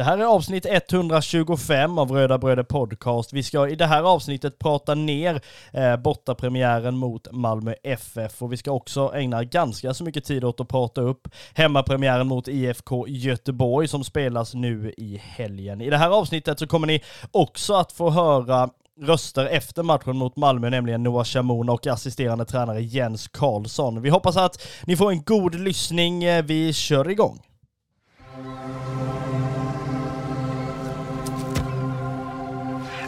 [0.00, 3.32] Det här är avsnitt 125 av Röda Bröder Podcast.
[3.32, 5.40] Vi ska i det här avsnittet prata ner
[5.72, 10.60] eh, bortapremiären mot Malmö FF och vi ska också ägna ganska så mycket tid åt
[10.60, 15.80] att prata upp hemmapremiären mot IFK Göteborg som spelas nu i helgen.
[15.80, 18.70] I det här avsnittet så kommer ni också att få höra
[19.00, 24.02] röster efter matchen mot Malmö, nämligen Noah Shamoun och assisterande tränare Jens Karlsson.
[24.02, 26.24] Vi hoppas att ni får en god lyssning.
[26.24, 27.40] Eh, vi kör igång.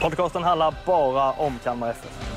[0.00, 2.34] Podcasten handlar bara om Kalmar FF.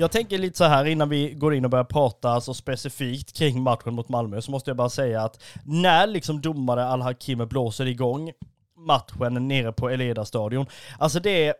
[0.00, 3.62] Jag tänker lite så här innan vi går in och börjar prata alltså specifikt kring
[3.62, 8.32] matchen mot Malmö så måste jag bara säga att när liksom domare Al-Hakim blåser igång
[8.76, 10.66] matchen nere på Eleda stadion,
[10.98, 11.54] alltså det är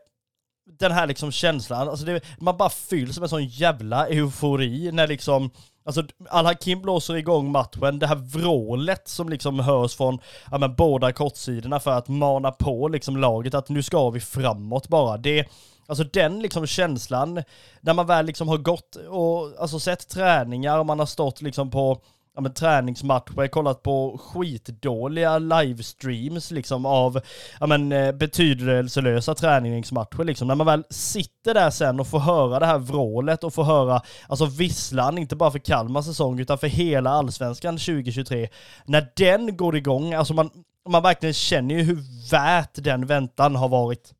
[0.79, 5.49] den här liksom känslan, alltså det, man bara fylls med sån jävla eufori när liksom
[5.89, 10.19] Alltså Al-Hakim blåser igång matchen, det här vrålet som liksom hörs från
[10.51, 14.87] ja, men, båda kortsidorna för att mana på liksom laget att nu ska vi framåt
[14.87, 15.17] bara.
[15.17, 15.49] Det,
[15.87, 17.43] Alltså den liksom känslan,
[17.81, 21.71] när man väl liksom har gått och alltså sett träningar och man har stått liksom
[21.71, 22.01] på
[22.39, 27.21] ja, men, träningsmatcher, kollat på skitdåliga livestreams liksom av
[27.59, 30.47] ja, men, eh, betydelselösa träningsmatcher liksom.
[30.47, 34.01] När man väl sitter där sen och får höra det här vrålet och får höra
[34.27, 38.49] alltså visslan, inte bara för Kalmar säsong utan för hela allsvenskan 2023.
[38.85, 40.49] När den går igång, alltså man,
[40.89, 44.13] man verkligen känner ju hur värt den väntan har varit.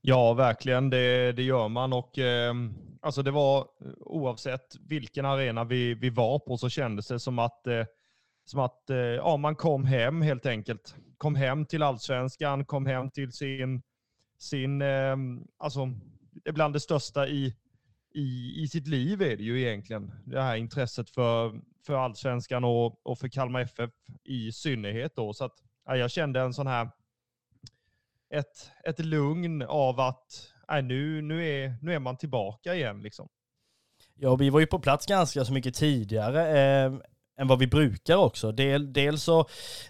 [0.00, 0.90] Ja, verkligen.
[0.90, 2.54] Det, det gör man och eh,
[3.02, 7.38] alltså det var eh, oavsett vilken arena vi, vi var på så kändes det som
[7.38, 7.84] att, eh,
[8.44, 10.96] som att eh, ja, man kom hem helt enkelt.
[11.18, 13.82] Kom hem till allsvenskan, kom hem till sin,
[14.38, 15.16] sin eh,
[15.58, 15.88] alltså
[16.52, 17.56] bland det största i,
[18.14, 20.12] i, i sitt liv är det ju egentligen.
[20.24, 23.90] Det här intresset för, för allsvenskan och, och för Kalmar FF
[24.24, 25.32] i synnerhet då.
[25.32, 25.54] Så att
[25.86, 26.90] ja, jag kände en sån här
[28.30, 33.02] ett, ett lugn av att äh, nu, nu, är, nu är man tillbaka igen.
[33.02, 33.28] Liksom.
[34.14, 36.92] Ja, vi var ju på plats ganska så mycket tidigare eh,
[37.38, 38.52] än vad vi brukar också.
[38.52, 39.40] Del, dels så,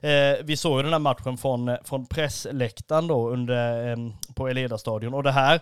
[0.01, 3.97] eh, vi såg ju den här matchen från, från pressläktaren då under, eh,
[4.35, 5.61] på Eleda-stadion och det här,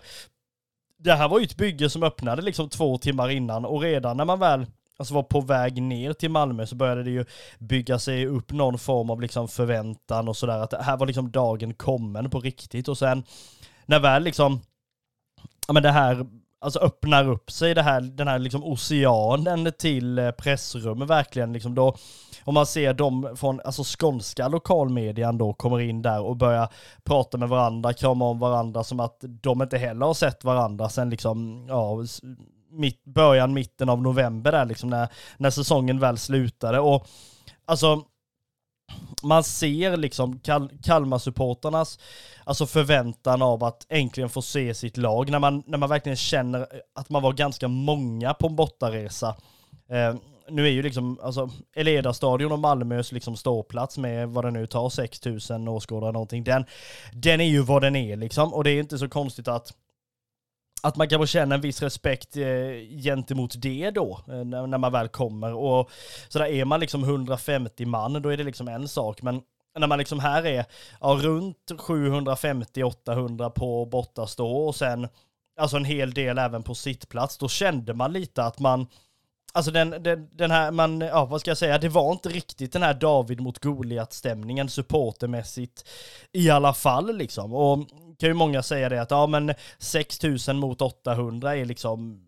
[0.97, 4.25] det här var ju ett bygge som öppnade liksom två timmar innan och redan när
[4.25, 4.65] man väl
[4.97, 7.25] alltså var på väg ner till Malmö så började det ju
[7.59, 10.57] bygga sig upp någon form av liksom förväntan och sådär.
[10.57, 13.23] Att här var liksom dagen kommen på riktigt och sen
[13.85, 14.61] när väl liksom,
[15.67, 16.25] ja men det här
[16.61, 21.75] alltså öppnar upp sig det här, den här liksom oceanen till eh, pressrummet verkligen liksom
[21.75, 21.95] då,
[22.43, 26.69] om man ser dem från, alltså skånska lokalmedian då kommer in där och börjar
[27.03, 31.09] prata med varandra, krama om varandra som att de inte heller har sett varandra sen
[31.09, 31.97] liksom, ja,
[32.71, 35.07] mitt, början, mitten av november där liksom när,
[35.37, 36.79] när säsongen väl slutade.
[36.79, 37.07] Och
[37.65, 38.03] alltså,
[39.23, 41.99] man ser liksom Kal Kalmar-supporternas
[42.43, 45.29] alltså förväntan av att äntligen få se sitt lag.
[45.29, 49.35] När man, när man verkligen känner att man var ganska många på en bortaresa.
[49.89, 50.15] Eh,
[50.49, 54.89] nu är ju liksom, alltså Eleda-stadion och Malmös liksom ståplats med vad det nu tar,
[54.89, 56.65] 6000 åskådare någonting, den,
[57.13, 58.53] den är ju vad den är liksom.
[58.53, 59.73] Och det är inte så konstigt att
[60.83, 62.43] att man kanske känner en viss respekt eh,
[63.03, 65.53] gentemot det då, eh, när, när, man väl kommer.
[65.53, 65.91] Och
[66.29, 69.21] så där är man liksom 150 man, då är det liksom en sak.
[69.21, 69.41] Men
[69.79, 70.65] när man liksom här är
[71.01, 75.07] ja, runt 750-800 på bortastå och sen
[75.59, 78.87] alltså en hel del även på sittplats, då kände man lite att man
[79.53, 82.73] Alltså den, den, den här, man, ja vad ska jag säga, det var inte riktigt
[82.73, 85.89] den här David mot Goliat-stämningen supportermässigt
[86.31, 87.53] i alla fall liksom.
[87.53, 87.87] Och
[88.21, 92.27] kan ju många säga det att ja men 6000 mot 800 är liksom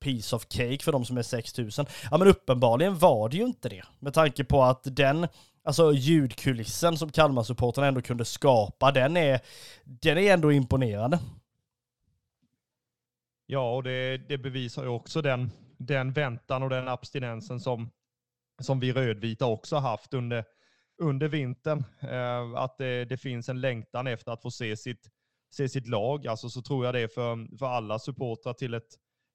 [0.00, 1.86] piece of cake för de som är 6000.
[2.10, 3.82] Ja men uppenbarligen var det ju inte det.
[3.98, 5.28] Med tanke på att den,
[5.64, 9.40] alltså ljudkulissen som Kalmar-supporterna ändå kunde skapa, den är,
[9.84, 11.18] den är ändå imponerande.
[13.46, 17.90] Ja, och det, det bevisar ju också den den väntan och den abstinensen som,
[18.60, 20.44] som vi rödvita också haft under,
[20.98, 21.84] under vintern.
[22.00, 25.10] Eh, att det, det, finns en längtan efter att få se sitt,
[25.54, 26.26] se sitt lag.
[26.26, 28.88] Alltså så tror jag det är för, för alla supportrar till ett,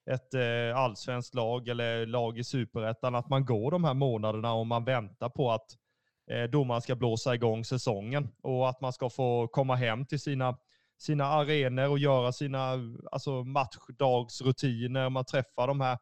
[0.09, 4.67] ett eh, allsvenskt lag eller lag i superettan, att man går de här månaderna och
[4.67, 5.77] man väntar på att
[6.31, 10.57] eh, domaren ska blåsa igång säsongen och att man ska få komma hem till sina,
[10.97, 12.77] sina arenor och göra sina
[13.11, 15.09] alltså, matchdagsrutiner.
[15.09, 15.97] Man träffar de här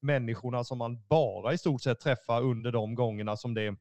[0.00, 3.76] människorna som man bara i stort sett träffar under de gångerna som det är,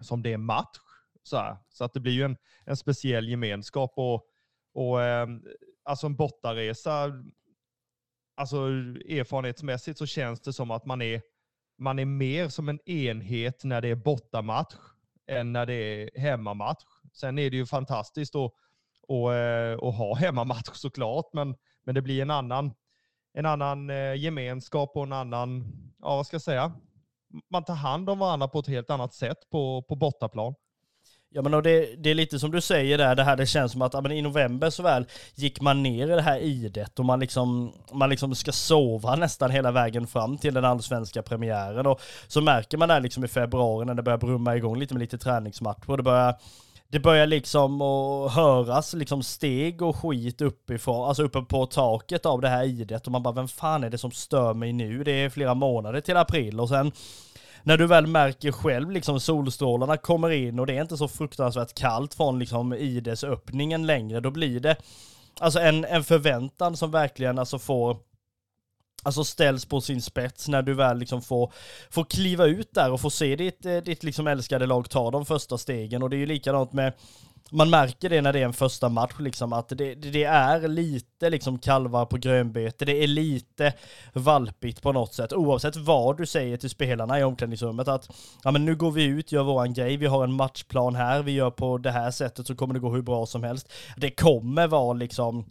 [0.00, 0.78] som det är match.
[1.22, 1.56] Så, här.
[1.68, 4.26] så att det blir ju en, en speciell gemenskap och,
[4.76, 5.28] och eh,
[5.84, 7.12] alltså en bortaresa
[8.36, 8.56] alltså
[9.08, 11.22] erfarenhetsmässigt så känns det som att man är,
[11.78, 14.74] man är mer som en enhet när det är bortamatch
[15.26, 16.84] än när det är hemmamatch.
[17.12, 18.52] Sen är det ju fantastiskt att,
[19.08, 22.74] att, eh, att ha hemmamatch såklart, men, men det blir en annan,
[23.32, 25.64] en annan eh, gemenskap och en annan,
[25.98, 26.72] ja vad ska jag säga,
[27.50, 30.54] man tar hand om varandra på ett helt annat sätt på, på bortaplan.
[31.30, 33.72] Ja men och det, det är lite som du säger där, det här det känns
[33.72, 37.04] som att men i november så väl gick man ner i det här idet och
[37.04, 42.00] man liksom, man liksom ska sova nästan hela vägen fram till den allsvenska premiären och
[42.28, 45.00] så märker man det här liksom i februari när det börjar brumma igång lite med
[45.00, 46.34] lite träningsmatcher och det börjar
[46.88, 52.40] det börjar liksom att höras liksom steg och skit uppifrån, alltså uppe på taket av
[52.40, 55.04] det här idet och man bara vem fan är det som stör mig nu?
[55.04, 56.92] Det är flera månader till april och sen
[57.66, 61.74] när du väl märker själv liksom solstrålarna kommer in och det är inte så fruktansvärt
[61.74, 64.76] kallt från liksom idesöppningen längre, då blir det
[65.40, 67.96] alltså en, en förväntan som verkligen alltså får
[69.02, 71.52] alltså ställs på sin spets när du väl liksom får,
[71.90, 75.26] får kliva ut där och få se ditt, eh, ditt liksom älskade lag ta de
[75.26, 76.02] första stegen.
[76.02, 76.92] Och det är ju likadant med
[77.50, 81.30] man märker det när det är en första match, liksom, att det, det är lite
[81.30, 83.72] liksom kalvar på grönbete, det är lite
[84.12, 88.10] valpigt på något sätt, oavsett vad du säger till spelarna i omklädningsrummet, att
[88.44, 91.32] ja men nu går vi ut, gör våran grej, vi har en matchplan här, vi
[91.32, 93.72] gör på det här sättet så kommer det gå hur bra som helst.
[93.96, 95.44] Det kommer vara liksom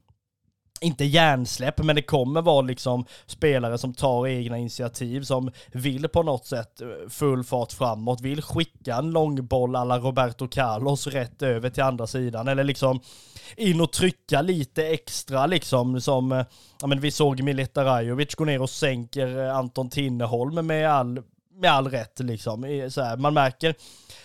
[0.82, 6.24] inte hjärnsläpp, men det kommer vara liksom spelare som tar egna initiativ, som vill på
[6.24, 11.70] något sätt eh, full fart framåt, vill skicka en långboll alla Roberto Carlos rätt över
[11.70, 13.00] till andra sidan, eller liksom
[13.58, 16.46] in och trycka lite extra liksom, som, eh,
[16.82, 21.22] ja men vi såg Mileta Rajovic gå ner och sänker eh, Anton Tinneholm med all,
[21.54, 22.90] med all rätt liksom.
[22.92, 23.76] Så här, man märker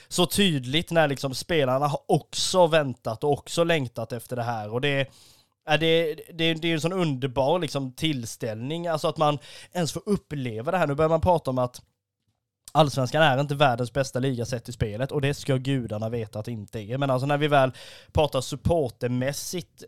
[0.08, 4.80] så tydligt när liksom spelarna har också väntat och också längtat efter det här och
[4.80, 5.10] det
[5.66, 9.38] Ja, det, det, det är en sån underbar liksom, tillställning, alltså att man
[9.72, 10.86] ens får uppleva det här.
[10.86, 11.82] Nu börjar man prata om att
[12.72, 16.44] Allsvenskan är inte världens bästa liga sett i spelet och det ska gudarna veta att
[16.44, 16.98] det inte är.
[16.98, 17.72] Men alltså när vi väl
[18.12, 19.84] pratar supportermässigt,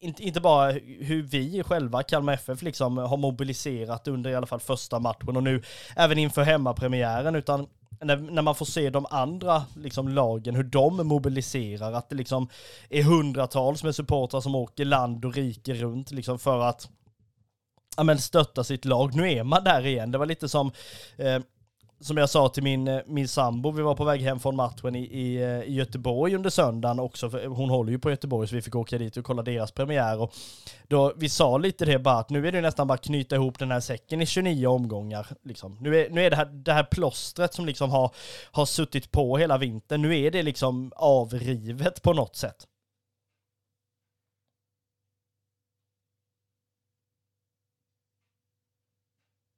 [0.00, 0.70] inte, inte bara
[1.00, 5.42] hur vi själva, Kalmar FF, liksom har mobiliserat under i alla fall första matchen och
[5.42, 5.62] nu
[5.96, 7.66] även inför hemmapremiären, utan
[8.00, 12.48] när, när man får se de andra liksom, lagen, hur de mobiliserar, att det liksom
[12.88, 16.88] är hundratals med supportrar som åker land och rike runt liksom för att
[17.96, 19.14] ja, men stötta sitt lag.
[19.14, 20.10] Nu är man där igen.
[20.10, 20.72] Det var lite som
[21.16, 21.40] eh,
[22.00, 24.94] som jag sa till min, eh, min sambo, vi var på väg hem från matchen
[24.94, 28.54] i, i, eh, i Göteborg under söndagen också, för hon håller ju på Göteborg så
[28.54, 30.20] vi fick åka dit och kolla deras premiär.
[30.20, 30.34] Och
[30.88, 33.70] då, vi sa lite det bara att nu är det nästan bara knyta ihop den
[33.70, 35.26] här säcken i 29 omgångar.
[35.42, 35.76] Liksom.
[35.80, 38.10] Nu är, nu är det, här, det här plåstret som liksom har,
[38.50, 42.66] har suttit på hela vintern, nu är det liksom avrivet på något sätt.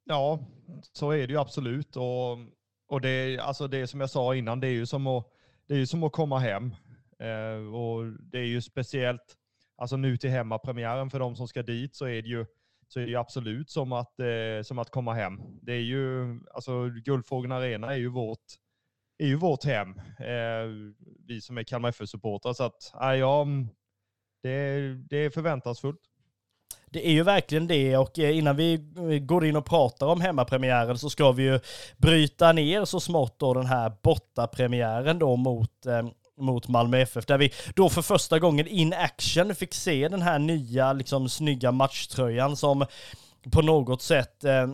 [0.05, 0.39] Ja,
[0.91, 1.95] så är det ju absolut.
[1.95, 2.37] Och,
[2.87, 5.27] och det, alltså det som jag sa innan, det är ju som att,
[5.67, 6.75] det är som att komma hem.
[7.19, 9.37] Eh, och det är ju speciellt,
[9.77, 12.45] alltså nu till hemmapremiären för de som ska dit så är det ju,
[12.87, 15.41] så är det ju absolut som att, eh, som att komma hem.
[15.61, 18.45] Det är ju, alltså Guldfågeln Arena är ju vårt,
[19.17, 19.89] är ju vårt hem.
[20.19, 20.93] Eh,
[21.27, 22.53] vi som är Kalmar FF-supportrar.
[22.53, 23.67] Så att, ja, mm,
[24.43, 26.10] det, det är förväntansfullt.
[26.93, 30.21] Det är ju verkligen det och eh, innan vi eh, går in och pratar om
[30.21, 31.59] hemmapremiären så ska vi ju
[31.97, 36.03] bryta ner så smått då den här bortapremiären då mot eh,
[36.37, 40.39] mot Malmö FF, där vi då för första gången in action fick se den här
[40.39, 42.85] nya, liksom snygga matchtröjan som
[43.51, 44.67] på något sätt eh,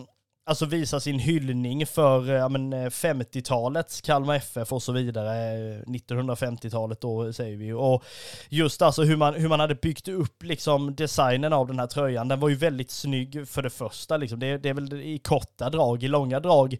[0.48, 5.82] alltså visa sin hyllning för eh, ja, 50-talets eh, Kalmar FF och så vidare, eh,
[5.82, 7.74] 1950-talet då säger vi ju.
[7.74, 8.04] Och
[8.48, 12.28] just alltså hur man, hur man hade byggt upp liksom designen av den här tröjan,
[12.28, 14.38] den var ju väldigt snygg för det första liksom.
[14.38, 16.76] Det, det är väl i korta drag, i långa drag,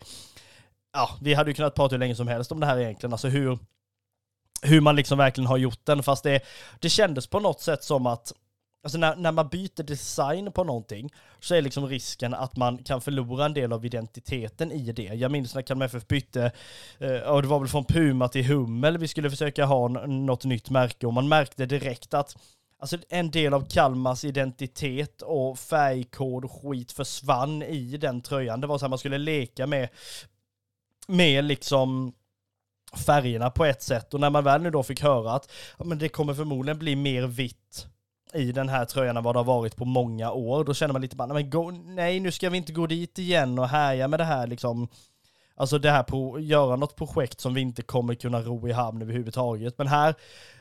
[0.92, 3.28] ja, vi hade ju kunnat prata hur länge som helst om det här egentligen, alltså
[3.28, 3.58] hur,
[4.62, 6.40] hur man liksom verkligen har gjort den, fast det,
[6.80, 8.32] det kändes på något sätt som att
[8.82, 13.00] Alltså när, när man byter design på någonting så är liksom risken att man kan
[13.00, 15.02] förlora en del av identiteten i det.
[15.02, 16.52] Jag minns när Kalmar FF bytte,
[16.98, 20.70] eh, och det var väl från Puma till Hummel vi skulle försöka ha något nytt
[20.70, 22.36] märke och man märkte direkt att
[22.78, 28.60] alltså en del av Kalmars identitet och färgkod och skit försvann i den tröjan.
[28.60, 29.88] Det var så att man skulle leka med,
[31.08, 32.12] med liksom
[33.06, 35.98] färgerna på ett sätt och när man väl nu då fick höra att ja, men
[35.98, 37.86] det kommer förmodligen bli mer vitt
[38.34, 40.64] i den här tröjan än vad det har varit på många år.
[40.64, 43.58] Då känner man lite bara, men go, nej nu ska vi inte gå dit igen
[43.58, 44.88] och härja med det här liksom.
[45.54, 49.02] Alltså det här på, göra något projekt som vi inte kommer kunna ro i hamn
[49.02, 49.78] överhuvudtaget.
[49.78, 50.14] Men här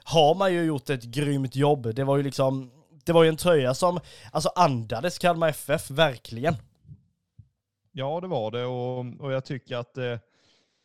[0.03, 1.95] har man ju gjort ett grymt jobb.
[1.95, 2.71] Det var ju liksom,
[3.05, 3.99] det var ju en tröja som,
[4.31, 6.55] alltså andades Kalmar FF, verkligen.
[7.91, 10.17] Ja, det var det och, och jag tycker att eh,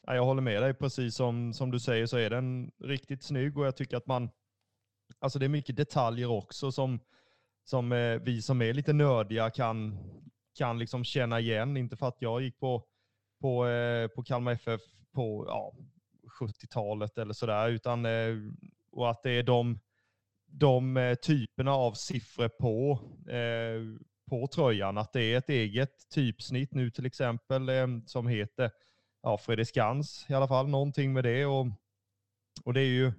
[0.06, 0.74] jag håller med dig.
[0.74, 4.30] Precis som, som du säger så är den riktigt snygg och jag tycker att man,
[5.18, 7.00] alltså det är mycket detaljer också som,
[7.64, 9.98] som eh, vi som är lite nördiga kan,
[10.58, 11.76] kan liksom känna igen.
[11.76, 12.84] Inte för att jag gick på,
[13.40, 14.80] på, eh, på Kalmar FF
[15.12, 15.74] på ja,
[16.40, 18.36] 70-talet eller sådär, utan eh,
[18.92, 19.80] och att det är de,
[20.46, 22.98] de eh, typerna av siffror på,
[23.32, 24.98] eh, på tröjan.
[24.98, 28.70] Att det är ett eget typsnitt nu till exempel eh, som heter
[29.22, 31.46] ja, Fredriksskans i alla fall, någonting med det.
[31.46, 31.66] Och,
[32.64, 33.12] och det är ju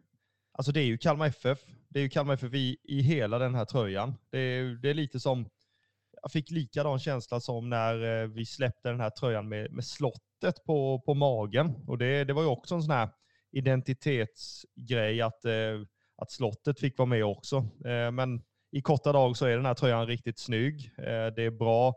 [0.53, 1.59] alltså det är ju Kalmar FF.
[1.89, 4.15] Det är ju Kalmar FF i, i hela den här tröjan.
[4.29, 5.49] Det är, det är lite som,
[6.21, 10.63] jag fick likadan känsla som när eh, vi släppte den här tröjan med, med slottet
[10.65, 11.75] på, på magen.
[11.87, 13.09] Och det, det var ju också en sån här
[13.51, 15.81] identitetsgrej att, eh,
[16.17, 17.57] att slottet fick vara med också.
[17.85, 20.91] Eh, men i korta drag så är den här tröjan riktigt snygg.
[21.35, 21.95] Det är bra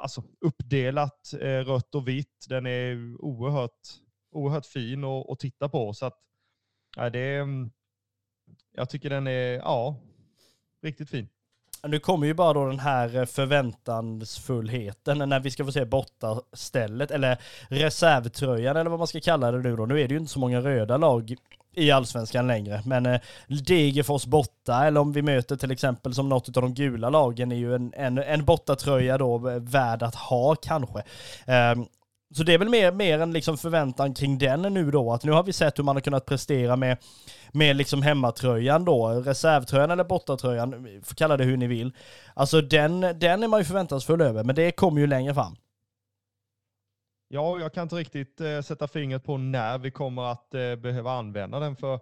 [0.00, 2.46] alltså uppdelat rött och vitt.
[2.48, 3.80] Den är oerhört,
[4.32, 5.92] oerhört fin att, att titta på.
[5.92, 6.18] Så att,
[6.98, 7.70] ja, det är, mm,
[8.74, 9.96] jag tycker den är ja,
[10.82, 11.28] riktigt fin.
[11.82, 17.10] Nu kommer ju bara då den här eh, förväntansfullheten när vi ska få se bortastället,
[17.10, 17.38] eller
[17.68, 19.86] reservtröjan eller vad man ska kalla det nu då.
[19.86, 21.34] Nu är det ju inte så många röda lag
[21.74, 22.82] i allsvenskan längre.
[22.84, 27.10] Men eh, Degerfors borta, eller om vi möter till exempel som något av de gula
[27.10, 30.98] lagen, är ju en, en, en bortatröja då eh, värd att ha kanske.
[31.46, 31.74] Eh,
[32.34, 35.32] så det är väl mer, mer en liksom förväntan kring den nu då, att nu
[35.32, 36.98] har vi sett hur man har kunnat prestera med,
[37.52, 41.92] med liksom hemmatröjan då, reservtröjan eller bortatröjan, kalla det hur ni vill.
[42.34, 45.56] Alltså den, den är man ju förväntansfull över, men det kommer ju längre fram.
[47.28, 51.12] Ja, jag kan inte riktigt eh, sätta fingret på när vi kommer att eh, behöva
[51.12, 52.00] använda den för,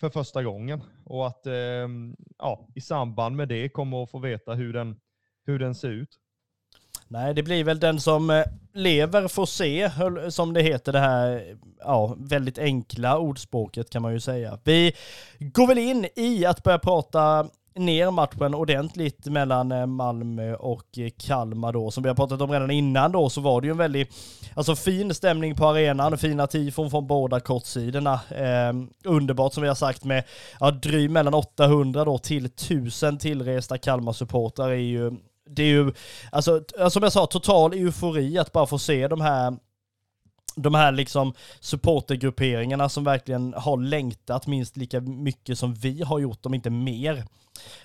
[0.00, 0.82] för första gången.
[1.04, 1.88] Och att eh,
[2.38, 5.00] ja, i samband med det kommer att få veta hur den,
[5.46, 6.18] hur den ser ut.
[7.12, 9.90] Nej, det blir väl den som eh, lever får se,
[10.30, 14.58] som det heter det här ja, väldigt enkla ordspråket kan man ju säga.
[14.64, 14.92] Vi
[15.38, 21.10] går väl in i att börja prata ner matchen ordentligt mellan eh, Malmö och eh,
[21.16, 21.90] Kalmar då.
[21.90, 24.14] Som vi har pratat om redan innan då så var det ju en väldigt
[24.54, 28.20] alltså, fin stämning på arenan, fina tifon från båda kortsidorna.
[28.30, 28.72] Eh,
[29.04, 30.24] underbart som vi har sagt med
[30.60, 35.12] ja, drygt mellan 800 då till 1000 tillresta Kalmar-supportrar är ju
[35.54, 35.92] det är ju,
[36.32, 39.56] alltså, alltså som jag sa, total eufori att bara få se de här
[40.56, 46.46] de här liksom supportergrupperingarna som verkligen har längtat minst lika mycket som vi har gjort,
[46.46, 47.16] om inte mer.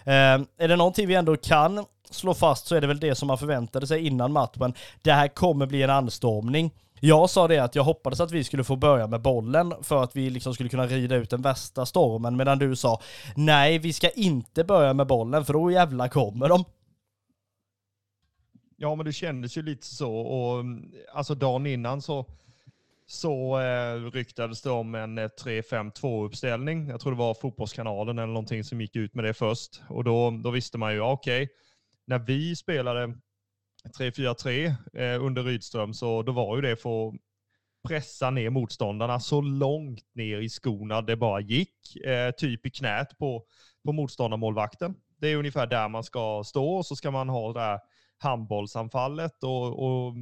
[0.04, 3.28] Eh, är det någonting vi ändå kan slå fast så är det väl det som
[3.28, 4.74] man förväntade sig innan matchen.
[5.02, 6.72] Det här kommer bli en anstormning.
[7.00, 10.16] Jag sa det att jag hoppades att vi skulle få börja med bollen för att
[10.16, 13.02] vi liksom skulle kunna rida ut den värsta stormen, medan du sa
[13.36, 16.66] nej, vi ska inte börja med bollen för då jävla kommer de.
[18.80, 22.26] Ja, men det kändes ju lite så och mm, alltså dagen innan så
[23.10, 26.90] så eh, ryktades det om en eh, 3-5-2-uppställning.
[26.90, 29.82] Jag tror det var Fotbollskanalen eller någonting som gick ut med det först.
[29.90, 31.56] Och då, då visste man ju, okej, okay,
[32.06, 33.14] när vi spelade
[34.00, 37.14] 3-4-3 eh, under Rydström så då var ju det för att
[37.88, 41.96] pressa ner motståndarna så långt ner i skorna det bara gick.
[41.96, 43.46] Eh, typ i knät på,
[43.86, 44.96] på motståndarmålvakten.
[45.18, 47.80] Det är ungefär där man ska stå och så ska man ha det här
[48.20, 50.14] handbollsanfallet och, och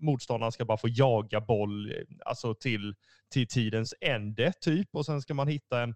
[0.00, 1.94] motståndaren ska bara få jaga boll
[2.24, 2.94] alltså till,
[3.32, 5.94] till tidens ände typ och sen ska man hitta en,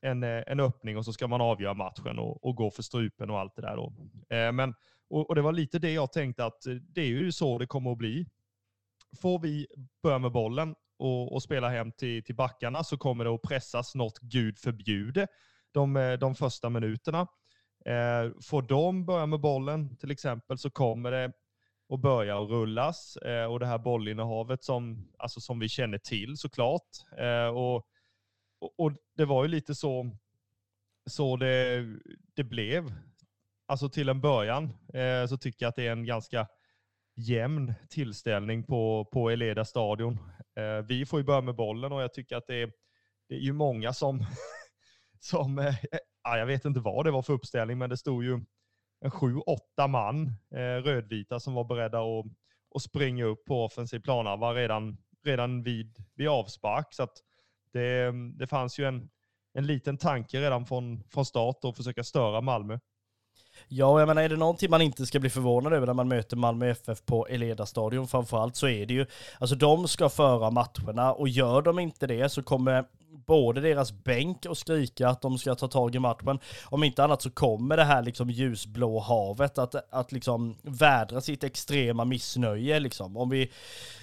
[0.00, 3.38] en, en öppning och så ska man avgöra matchen och, och gå för strupen och
[3.38, 3.76] allt det där.
[3.76, 3.92] Då.
[4.36, 4.74] Eh, men,
[5.10, 7.66] och, och, det var lite det jag tänkte att eh, det är ju så det
[7.66, 8.26] kommer att bli.
[9.20, 9.66] Får vi
[10.02, 13.94] börja med bollen och, och spela hem till, till backarna så kommer det att pressas
[13.94, 15.26] något gud förbjude
[15.72, 17.26] de, eh, de första minuterna.
[17.84, 21.32] Eh, får de börja med bollen till exempel så kommer det
[21.94, 26.36] att börja att rullas eh, och det här bollinnehavet som, alltså som vi känner till
[26.36, 26.88] såklart.
[27.18, 27.86] Eh, och,
[28.78, 30.16] och, det var ju lite så,
[31.10, 31.86] så det,
[32.34, 32.94] det blev.
[33.66, 36.48] Alltså till en början eh, så tycker jag att det är en ganska
[37.16, 40.18] jämn tillställning på, på Eleda stadion.
[40.56, 42.72] Eh, vi får ju börja med bollen och jag tycker att det är,
[43.28, 44.26] det är ju många som,
[45.20, 45.74] som eh,
[46.36, 48.40] jag vet inte vad det var för uppställning, men det stod ju
[49.00, 52.26] en sju, åtta man eh, rödvita som var beredda att,
[52.74, 56.86] att springa upp på offensiv planhalva redan, redan vid, vid avspark.
[56.90, 57.22] Så att
[57.72, 59.10] det, det fanns ju en,
[59.54, 62.78] en liten tanke redan från, från start att försöka störa Malmö.
[63.68, 66.36] Ja, jag menar är det någonting man inte ska bli förvånad över när man möter
[66.36, 69.06] Malmö FF på Eleda stadion framförallt så är det ju,
[69.38, 72.84] alltså de ska föra matcherna och gör de inte det så kommer
[73.26, 76.38] både deras bänk och skrika att de ska ta tag i matchen.
[76.64, 81.44] Om inte annat så kommer det här liksom ljusblå havet att, att liksom vädra sitt
[81.44, 83.16] extrema missnöje liksom.
[83.16, 83.42] Om vi,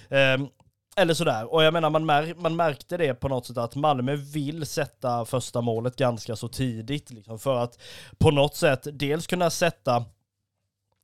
[0.10, 0.48] eh,
[0.96, 1.54] eller sådär.
[1.54, 5.25] Och jag menar, man, mär, man märkte det på något sätt att Malmö vill sätta
[5.25, 7.12] första målet ganska så tidigt.
[7.12, 7.80] Liksom, för att
[8.18, 10.06] på något sätt dels kunna sätta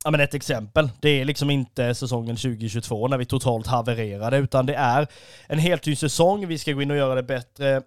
[0.04, 4.66] Ja men ett exempel, det är liksom inte säsongen 2022 när vi totalt havererade, utan
[4.66, 5.06] det är
[5.46, 7.82] en helt ny säsong, vi ska gå in och göra det bättre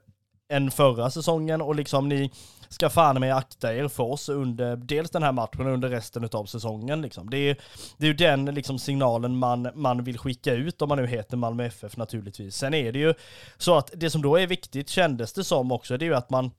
[0.50, 2.32] än förra säsongen och liksom ni
[2.70, 6.30] ska fan med akta er för oss under dels den här matchen och under resten
[6.32, 7.02] av säsongen.
[7.02, 7.30] Liksom.
[7.30, 7.58] Det, är,
[7.98, 11.38] det är ju den liksom, signalen man, man vill skicka ut om man nu heter
[11.38, 12.56] Malmö FF naturligtvis.
[12.56, 13.14] Sen är det ju
[13.58, 16.30] så att det som då är viktigt kändes det som också, det är ju att
[16.30, 16.52] man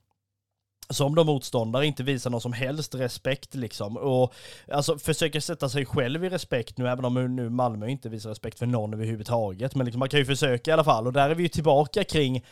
[0.89, 3.97] som de motståndare inte visar någon som helst respekt liksom.
[3.97, 4.33] Och
[4.71, 8.59] alltså försöker sätta sig själv i respekt nu, även om nu Malmö inte visar respekt
[8.59, 9.75] för någon överhuvudtaget.
[9.75, 11.07] Men liksom, man kan ju försöka i alla fall.
[11.07, 12.45] Och där är vi ju tillbaka kring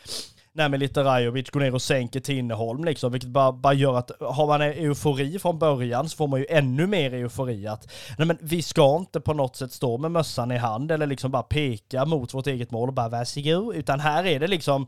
[0.56, 4.46] nämen lite Rajovic går ner och sänker Tinneholm liksom, vilket bara, bara gör att har
[4.46, 8.62] man eufori från början så får man ju ännu mer eufori att nej men vi
[8.62, 12.34] ska inte på något sätt stå med mössan i hand eller liksom bara peka mot
[12.34, 14.86] vårt eget mål och bara varsågod, utan här är det liksom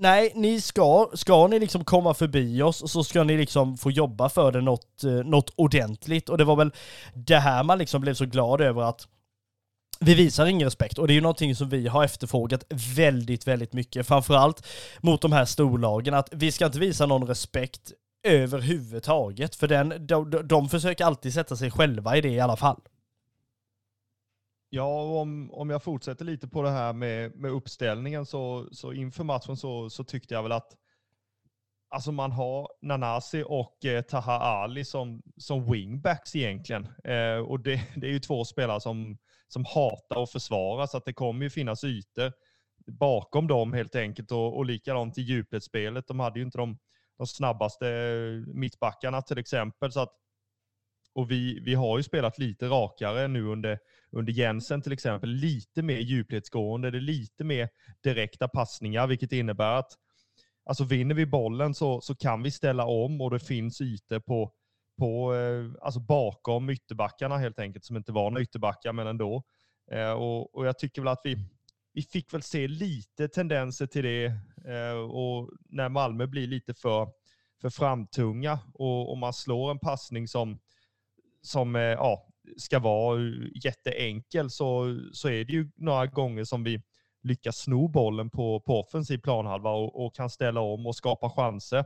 [0.00, 4.28] Nej, ni ska, ska ni liksom komma förbi oss så ska ni liksom få jobba
[4.28, 6.28] för det något, eh, något ordentligt.
[6.28, 6.72] Och det var väl
[7.14, 9.08] det här man liksom blev så glad över att
[10.00, 12.64] vi visar ingen respekt och det är ju någonting som vi har efterfrågat
[12.96, 14.06] väldigt, väldigt mycket.
[14.06, 14.66] Framförallt
[15.00, 19.54] mot de här storlagen, att vi ska inte visa någon respekt överhuvudtaget.
[19.54, 22.80] För den, de, de försöker alltid sätta sig själva i det i alla fall.
[24.70, 29.24] Ja, om, om jag fortsätter lite på det här med, med uppställningen så, så inför
[29.24, 30.76] matchen så, så tyckte jag väl att
[31.90, 36.88] Alltså man har Nanasi och eh, Taha Ali som, som wingbacks egentligen.
[37.04, 39.18] Eh, och det, det är ju två spelare som,
[39.48, 42.32] som hatar att försvara, så att det kommer ju finnas ytor
[42.86, 44.32] bakom dem helt enkelt.
[44.32, 46.06] Och, och likadant i djupledsspelet.
[46.08, 46.78] De hade ju inte de,
[47.18, 49.92] de snabbaste eh, mittbackarna till exempel.
[49.92, 50.12] Så att,
[51.14, 53.78] och vi, vi har ju spelat lite rakare nu under,
[54.10, 55.30] under Jensen till exempel.
[55.30, 57.68] Lite mer djupledsgående, det är lite mer
[58.02, 59.92] direkta passningar, vilket innebär att
[60.64, 64.52] alltså vinner vi bollen så, så kan vi ställa om och det finns ytor på,
[64.98, 69.42] på eh, alltså bakom ytterbackarna helt enkelt, som inte var några ytterbackar, men ändå.
[69.90, 71.36] Eh, och, och jag tycker väl att vi,
[71.92, 74.24] vi fick väl se lite tendenser till det
[74.66, 77.08] eh, och när Malmö blir lite för,
[77.60, 80.58] för framtunga och, och man slår en passning som,
[81.42, 83.20] som ja, ska vara
[83.64, 86.82] jätteenkel så, så är det ju några gånger som vi
[87.22, 91.84] lyckas sno bollen på, på offensiv planhalva och, och kan ställa om och skapa chanser.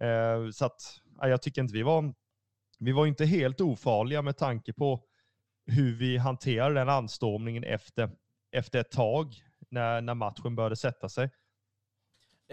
[0.00, 0.80] Eh, så att
[1.20, 2.14] ja, jag tycker inte vi var,
[2.78, 5.00] vi var inte helt ofarliga med tanke på
[5.66, 8.10] hur vi hanterade den anstormningen efter,
[8.52, 9.34] efter ett tag
[9.68, 11.30] när, när matchen började sätta sig.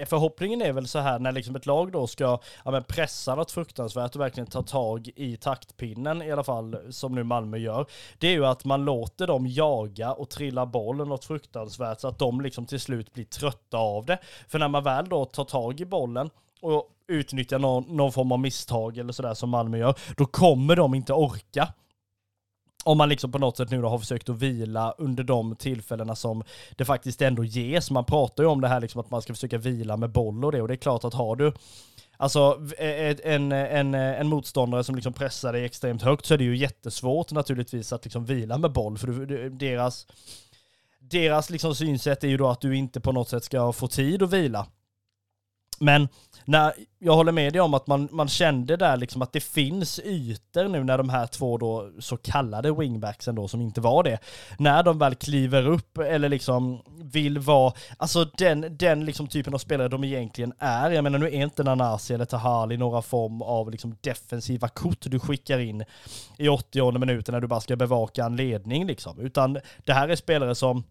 [0.06, 3.52] Förhoppningen är väl så här när liksom ett lag då ska ja, men pressa något
[3.52, 7.86] fruktansvärt och verkligen ta tag i taktpinnen i alla fall, som nu Malmö gör.
[8.18, 12.20] Det är ju att man låter dem jaga och trilla bollen något fruktansvärt så att
[12.20, 14.20] de liksom till slut blir trötta av det.
[14.48, 16.30] För när man väl då tar tag i bollen
[16.66, 20.94] och utnyttjar någon, någon form av misstag eller sådär som Malmö gör, då kommer de
[20.94, 21.74] inte orka
[22.86, 26.16] om man liksom på något sätt nu då har försökt att vila under de tillfällena
[26.16, 26.44] som
[26.76, 27.92] det faktiskt ändå ges.
[27.92, 30.52] Man pratar ju om det här liksom att man ska försöka vila med boll och
[30.52, 31.54] det och det är klart att har du
[32.18, 36.38] Alltså eh, en, en, eh, en motståndare som liksom pressar dig extremt högt så är
[36.38, 39.08] det ju jättesvårt naturligtvis att liksom vila med boll för
[39.50, 40.08] deras
[41.00, 44.24] deras liksom synsätt är ju då att du inte på något sätt ska få tid
[44.24, 44.68] att vila.
[45.80, 46.08] Men
[46.46, 50.00] när, jag håller med dig om att man, man kände där liksom att det finns
[50.00, 54.20] ytor nu när de här två då så kallade wingbacksen då som inte var det,
[54.60, 59.58] när de väl kliver upp eller liksom vill vara, alltså den, den liksom typen av
[59.58, 60.92] spelare de egentligen är.
[60.92, 65.20] Jag menar nu är inte Nanasi eller Tahali några form av liksom defensiva kort du
[65.20, 65.84] skickar in
[66.38, 70.16] i 80 minuter när du bara ska bevaka en ledning liksom, utan det här är
[70.16, 70.84] spelare som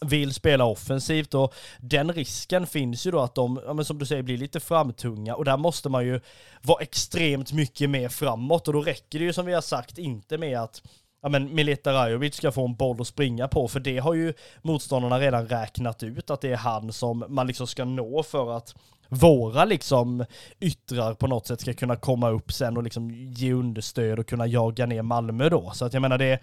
[0.00, 4.06] vill spela offensivt och den risken finns ju då att de, ja, men som du
[4.06, 5.34] säger, blir lite framtunga.
[5.34, 6.20] Och där måste man ju
[6.62, 8.68] vara extremt mycket mer framåt.
[8.68, 10.82] Och då räcker det ju som vi har sagt inte med att
[11.22, 14.34] ja, men Mileta Rajovic ska få en boll att springa på, för det har ju
[14.62, 18.74] motståndarna redan räknat ut att det är han som man liksom ska nå för att
[19.08, 20.24] våra liksom
[20.60, 24.46] yttrar på något sätt ska kunna komma upp sen och liksom ge understöd och kunna
[24.46, 25.70] jaga ner Malmö då.
[25.74, 26.38] Så att jag menar det,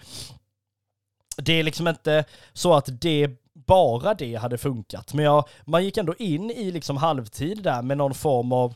[1.37, 5.13] det är liksom inte så att det bara det hade funkat.
[5.13, 8.73] Men jag, man gick ändå in i liksom halvtid där med någon form av,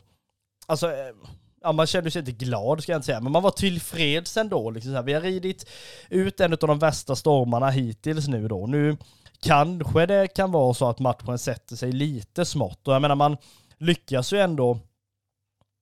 [0.66, 1.14] alltså eh,
[1.62, 4.70] ja, man kände sig inte glad ska jag inte säga, men man var tillfreds ändå.
[4.70, 5.02] Liksom så här.
[5.02, 5.68] Vi har ridit
[6.08, 8.66] ut en av de värsta stormarna hittills nu då.
[8.66, 8.96] Nu
[9.42, 13.36] kanske det kan vara så att matchen sätter sig lite smått och jag menar man
[13.78, 14.78] lyckas ju ändå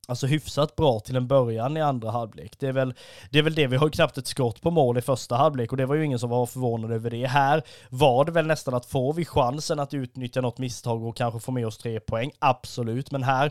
[0.09, 2.59] alltså hyfsat bra till en början i andra halvlek.
[2.59, 2.95] Det är väl
[3.31, 3.67] det, är väl det.
[3.67, 6.05] vi har ju knappt ett skott på mål i första halvlek och det var ju
[6.05, 7.27] ingen som var förvånad över det.
[7.27, 11.41] Här var det väl nästan att får vi chansen att utnyttja något misstag och kanske
[11.41, 13.51] få med oss tre poäng, absolut, men här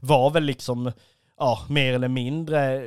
[0.00, 0.92] var väl liksom,
[1.38, 2.84] ja, mer eller mindre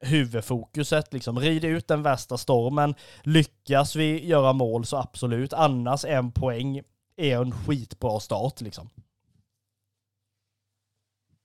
[0.00, 2.94] huvudfokuset, liksom rida ut den värsta stormen.
[3.22, 6.82] Lyckas vi göra mål så absolut, annars en poäng
[7.16, 8.90] är en skitbra start liksom.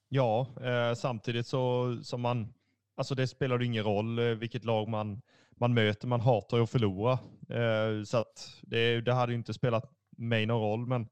[0.10, 2.54] Ja, eh, samtidigt så som man,
[2.98, 5.22] alltså det spelar ingen roll eh, vilket lag man,
[5.60, 7.12] man möter, man hatar ju att förlora.
[7.50, 11.08] Eh, så att det, det hade ju inte spelat mig någon roll, men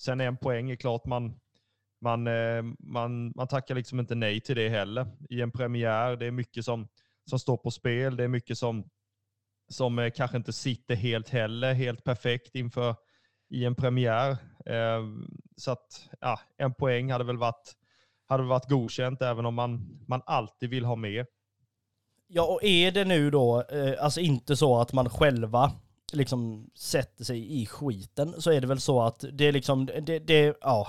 [0.00, 1.40] sen en poäng är klart man,
[2.00, 5.06] man, eh, man, man tackar liksom inte nej till det heller.
[5.30, 6.88] I en premiär, det är mycket som,
[7.30, 8.90] som står på spel, det är mycket som,
[9.68, 12.96] som eh, kanske inte sitter helt heller, helt perfekt inför
[13.50, 14.30] i en premiär.
[14.66, 15.02] Eh,
[15.56, 17.76] så att ja, en poäng hade väl varit
[18.28, 21.26] hade varit godkänt även om man, man alltid vill ha mer.
[22.28, 25.72] Ja, och är det nu då, eh, alltså inte så att man själva
[26.12, 30.18] liksom sätter sig i skiten, så är det väl så att det är liksom, det,
[30.18, 30.88] det ja,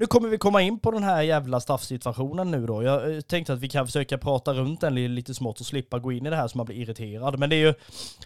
[0.00, 2.82] nu kommer vi komma in på den här jävla straffsituationen nu då.
[2.82, 6.12] Jag eh, tänkte att vi kan försöka prata runt den lite smått och slippa gå
[6.12, 7.38] in i det här så man blir irriterad.
[7.38, 7.74] Men det är ju,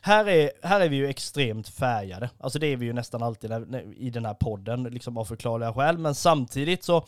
[0.03, 2.31] här är, här är vi ju extremt färgade.
[2.39, 3.53] Alltså det är vi ju nästan alltid
[3.97, 5.99] i den här podden, liksom av förklarliga skäl.
[5.99, 7.07] Men samtidigt så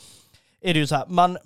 [0.65, 1.39] är det ju så här, man,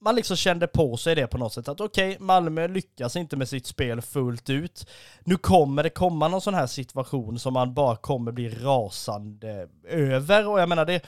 [0.00, 3.36] man liksom kände på sig det på något sätt att okej, okay, Malmö lyckas inte
[3.36, 4.86] med sitt spel fullt ut.
[5.24, 10.48] Nu kommer det komma någon sån här situation som man bara kommer bli rasande över
[10.48, 11.02] och jag menar det,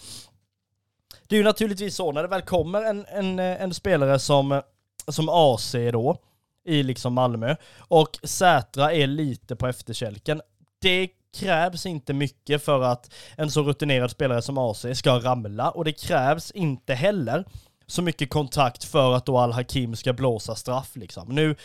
[1.28, 4.62] det är ju naturligtvis så när det väl kommer en, en, en spelare som,
[5.08, 6.16] som AC då,
[6.64, 10.40] i liksom Malmö, och Sätra är lite på efterkälken.
[10.80, 15.84] Det krävs inte mycket för att en så rutinerad spelare som AC ska ramla och
[15.84, 17.44] det krävs inte heller
[17.86, 21.28] så mycket kontakt för att då Al-Hakim ska blåsa straff liksom.
[21.28, 21.56] Nu,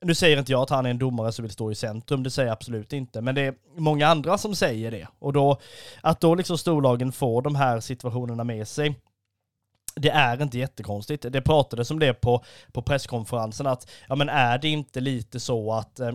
[0.00, 2.30] nu säger inte jag att han är en domare som vill stå i centrum, det
[2.30, 5.08] säger jag absolut inte, men det är många andra som säger det.
[5.18, 5.60] Och då,
[6.00, 8.94] att då liksom storlagen får de här situationerna med sig,
[10.00, 11.26] det är inte jättekonstigt.
[11.30, 15.72] Det pratades om det på, på presskonferensen att, ja men är det inte lite så
[15.72, 16.12] att eh,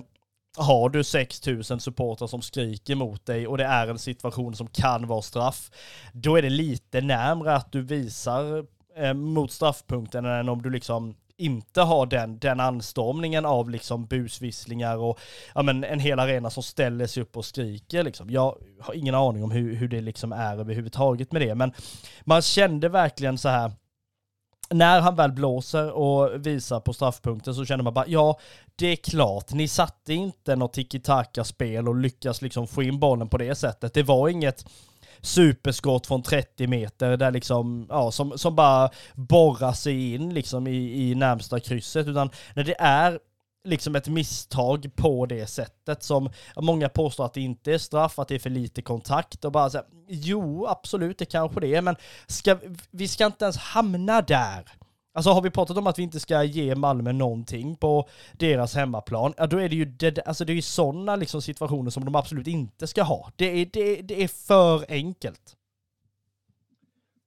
[0.58, 5.08] har du 6000 supportrar som skriker mot dig och det är en situation som kan
[5.08, 5.72] vara straff,
[6.14, 8.66] då är det lite närmre att du visar
[8.98, 14.98] eh, mot straffpunkten än om du liksom inte har den, den anstormningen av liksom busvisslingar
[14.98, 15.20] och
[15.56, 18.04] ja, men en hel arena som ställer sig upp och skriker.
[18.04, 18.30] Liksom.
[18.30, 21.74] Jag har ingen aning om hur, hur det liksom är överhuvudtaget med det, men
[22.22, 23.72] man kände verkligen så här
[24.72, 28.40] när han väl blåser och visar på straffpunkten så känner man bara, ja,
[28.76, 33.38] det är klart, ni satte inte något tiki-taka-spel och lyckas liksom få in bollen på
[33.38, 33.94] det sättet.
[33.94, 34.66] Det var inget
[35.22, 41.10] superskott från 30 meter där liksom, ja, som, som bara borrar sig in liksom i,
[41.10, 43.20] i närmsta krysset, utan när det är
[43.64, 48.28] liksom ett misstag på det sättet som många påstår att det inte är straff, att
[48.28, 51.82] det är för lite kontakt och bara så här, jo absolut det kanske det är,
[51.82, 51.96] men
[52.28, 52.58] ska,
[52.92, 54.72] vi ska inte ens hamna där.
[55.14, 59.34] Alltså har vi pratat om att vi inte ska ge Malmö någonting på deras hemmaplan,
[59.38, 62.16] ja då är det ju, det, alltså det är ju sådana liksom situationer som de
[62.16, 63.32] absolut inte ska ha.
[63.36, 65.58] Det är, det, det är för enkelt.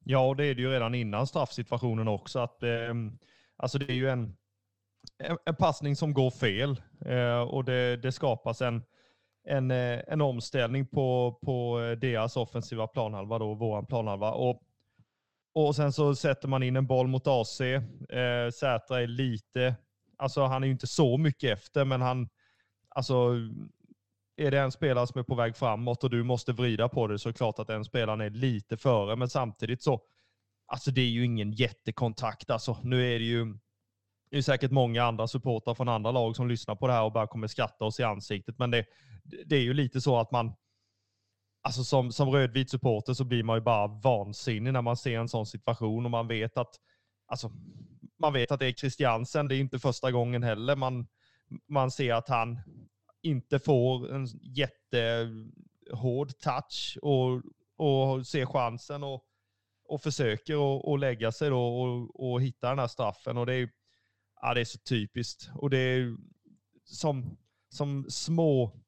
[0.05, 2.95] Ja, och det är det ju redan innan straffsituationen också, att eh,
[3.57, 4.37] alltså det är ju en
[5.19, 8.83] en, en passning som går fel eh, och det, det skapas en,
[9.49, 14.33] en, eh, en omställning på, på deras offensiva planhalva, då, våran planhalva.
[14.33, 14.63] Och,
[15.55, 17.61] och sen så sätter man in en boll mot AC.
[17.61, 19.77] Eh, Sätra är lite,
[20.19, 22.29] alltså han är ju inte så mycket efter, men han,
[22.89, 23.35] alltså
[24.37, 27.19] är det en spelare som är på väg framåt och du måste vrida på det
[27.19, 30.01] så är det klart att den spelaren är lite före, men samtidigt så,
[30.67, 32.51] alltså det är ju ingen jättekontakt.
[32.51, 33.59] Alltså nu är det ju,
[34.31, 37.13] det är säkert många andra supportrar från andra lag som lyssnar på det här och
[37.13, 38.59] bara kommer skratta oss i ansiktet.
[38.59, 38.87] Men det,
[39.47, 40.55] det är ju lite så att man,
[41.63, 45.29] alltså som, som rödvit supporter så blir man ju bara vansinnig när man ser en
[45.29, 46.75] sån situation och man vet att,
[47.27, 47.51] alltså,
[48.19, 49.49] man vet att det är Christiansen.
[49.49, 50.77] Det är inte första gången heller.
[50.77, 51.07] Man,
[51.69, 52.59] man ser att han
[53.23, 57.43] inte får en jättehård touch och,
[57.77, 59.25] och ser chansen och
[59.89, 63.39] och försöker och, och lägga sig då och, och hitta den här straffen.
[63.39, 63.69] Och det är,
[64.45, 65.51] ja, det är så typiskt.
[65.55, 66.17] Och det är
[66.85, 67.37] som,
[67.69, 68.81] som små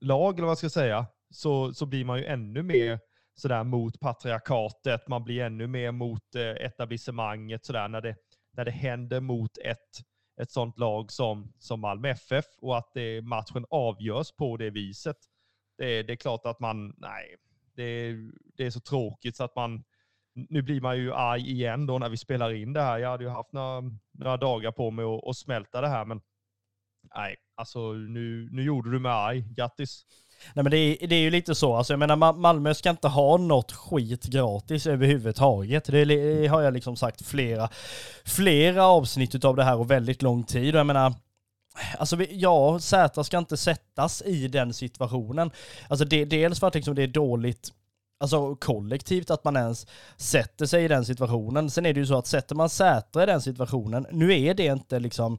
[0.00, 3.00] lag, eller vad man ska säga, så, så blir man ju ännu mer
[3.34, 8.16] sådär mot patriarkatet, man blir ännu mer mot eh, etablissemanget sådär när det,
[8.52, 10.02] när det händer mot ett,
[10.40, 15.16] ett sånt lag som, som Malmö FF och att det, matchen avgörs på det viset.
[15.78, 17.36] Det, det är klart att man, nej,
[17.76, 18.16] det,
[18.56, 19.84] det är så tråkigt så att man,
[20.48, 22.98] nu blir man ju arg igen då när vi spelar in det här.
[22.98, 23.82] Jag hade ju haft några,
[24.18, 26.20] några dagar på mig att, att smälta det här, men
[27.14, 29.44] nej, alltså nu, nu gjorde du mig arg.
[29.54, 30.04] Grattis!
[30.54, 33.08] Nej men det är, det är ju lite så, alltså jag menar Malmö ska inte
[33.08, 35.84] ha något skit gratis överhuvudtaget.
[35.84, 37.68] Det, det har jag liksom sagt flera,
[38.24, 40.74] flera avsnitt av det här och väldigt lång tid.
[40.74, 41.14] Och jag menar,
[41.98, 45.50] Alltså ja, Zäta ska inte sättas i den situationen.
[45.88, 47.72] Alltså det, dels för att liksom det är dåligt
[48.18, 51.70] alltså kollektivt att man ens sätter sig i den situationen.
[51.70, 54.66] Sen är det ju så att sätter man Sätra i den situationen, nu är det
[54.66, 55.38] inte liksom,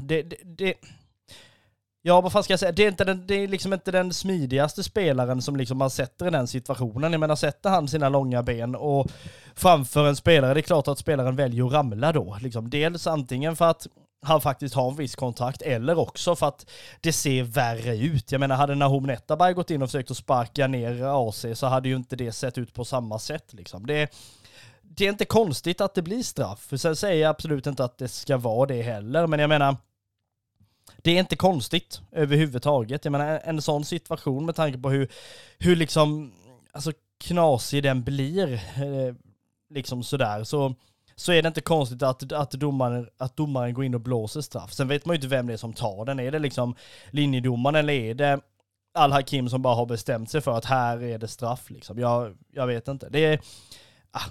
[0.00, 0.74] det, det, det
[2.02, 2.72] Ja, vad fan ska jag säga?
[2.72, 6.26] Det är, inte den, det är liksom inte den smidigaste spelaren som liksom man sätter
[6.26, 7.12] i den situationen.
[7.12, 9.06] Jag menar, sätter han sina långa ben och
[9.54, 12.38] framför en spelare, det är klart att spelaren väljer att ramla då.
[12.40, 13.86] Liksom, dels antingen för att
[14.22, 18.32] han faktiskt har en viss kontakt, eller också för att det ser värre ut.
[18.32, 21.88] Jag menar, hade Nahom Netabay gått in och försökt att sparka ner AC så hade
[21.88, 23.52] ju inte det sett ut på samma sätt.
[23.52, 23.86] Liksom.
[23.86, 24.14] Det,
[24.82, 26.60] det är inte konstigt att det blir straff.
[26.60, 29.76] För sen säger jag absolut inte att det ska vara det heller, men jag menar,
[30.96, 33.04] det är inte konstigt överhuvudtaget.
[33.04, 35.08] Jag menar en sån situation med tanke på hur,
[35.58, 36.32] hur liksom,
[36.72, 39.14] alltså knasig den blir, eh,
[39.70, 40.74] liksom sådär, så,
[41.20, 44.72] så är det inte konstigt att, att, domaren, att domaren går in och blåser straff.
[44.72, 46.20] Sen vet man ju inte vem det är som tar den.
[46.20, 46.74] Är det liksom
[47.10, 48.40] linjedomaren eller är det
[48.94, 51.98] Al-Hakim som bara har bestämt sig för att här är det straff liksom?
[51.98, 53.08] Jag, jag vet inte.
[53.08, 53.40] Det är,
[54.10, 54.24] ah,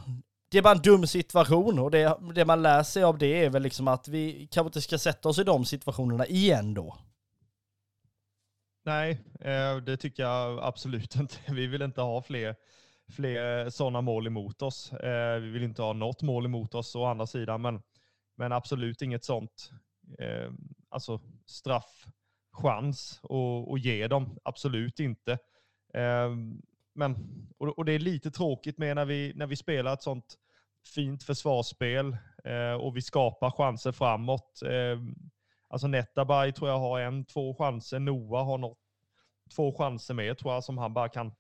[0.51, 3.49] det är bara en dum situation och det, det man lär sig av det är
[3.49, 6.97] väl liksom att vi kanske inte ska sätta oss i de situationerna igen då.
[8.85, 11.35] Nej, eh, det tycker jag absolut inte.
[11.47, 12.55] Vi vill inte ha fler,
[13.09, 14.93] fler eh, sådana mål emot oss.
[14.93, 17.81] Eh, vi vill inte ha något mål emot oss å andra sidan, men,
[18.37, 19.71] men absolut inget sånt
[20.19, 20.51] eh,
[20.89, 23.21] alltså straffchans
[23.73, 24.39] att ge dem.
[24.43, 25.31] Absolut inte.
[25.93, 26.29] Eh,
[26.93, 27.15] men,
[27.57, 30.37] och, det är lite tråkigt med när vi, när vi spelar ett sånt
[30.95, 34.61] fint försvarsspel eh, och vi skapar chanser framåt.
[34.61, 34.99] Eh,
[35.69, 37.99] alltså Netabay tror jag har en, två chanser.
[37.99, 38.79] Noah har något,
[39.55, 41.31] två chanser med tror jag som han bara kan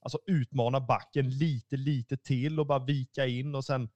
[0.00, 3.88] alltså utmana backen lite, lite till och bara vika in och sen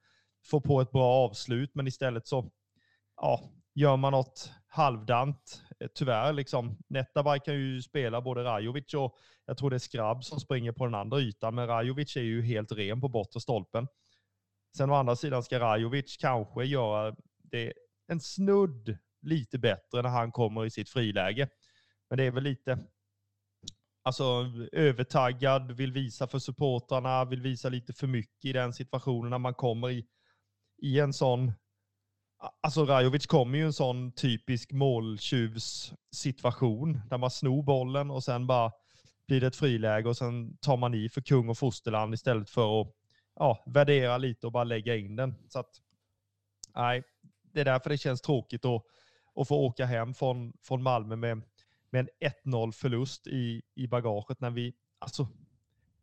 [0.45, 1.71] få på ett bra avslut.
[1.75, 2.51] Men istället så
[3.15, 5.61] ja, gör man något halvdant.
[5.79, 6.77] Eh, tyvärr, liksom.
[6.87, 10.85] Netabay kan ju spela både Rajovic och jag tror det är Skrabb som springer på
[10.85, 13.87] den andra ytan, men Rajovic är ju helt ren på bortre stolpen.
[14.77, 17.73] Sen å andra sidan ska Rajovic kanske göra det
[18.07, 21.49] en snudd lite bättre när han kommer i sitt friläge.
[22.09, 22.79] Men det är väl lite
[24.03, 29.37] alltså, övertaggad, vill visa för supportrarna, vill visa lite för mycket i den situationen när
[29.37, 30.05] man kommer i,
[30.81, 31.51] i en sån
[32.61, 38.71] Alltså Rajovic kommer ju en sån typisk måltjuvssituation där man snor bollen och sen bara
[39.27, 42.81] blir det ett friläge och sen tar man i för kung och fosterland istället för
[42.81, 42.87] att
[43.35, 45.35] ja, värdera lite och bara lägga in den.
[45.49, 45.69] Så att,
[46.75, 47.03] nej,
[47.53, 48.83] det är därför det känns tråkigt att,
[49.35, 51.41] att få åka hem från, från Malmö med,
[51.93, 55.27] med en 1-0 förlust i, i bagaget när vi, alltså,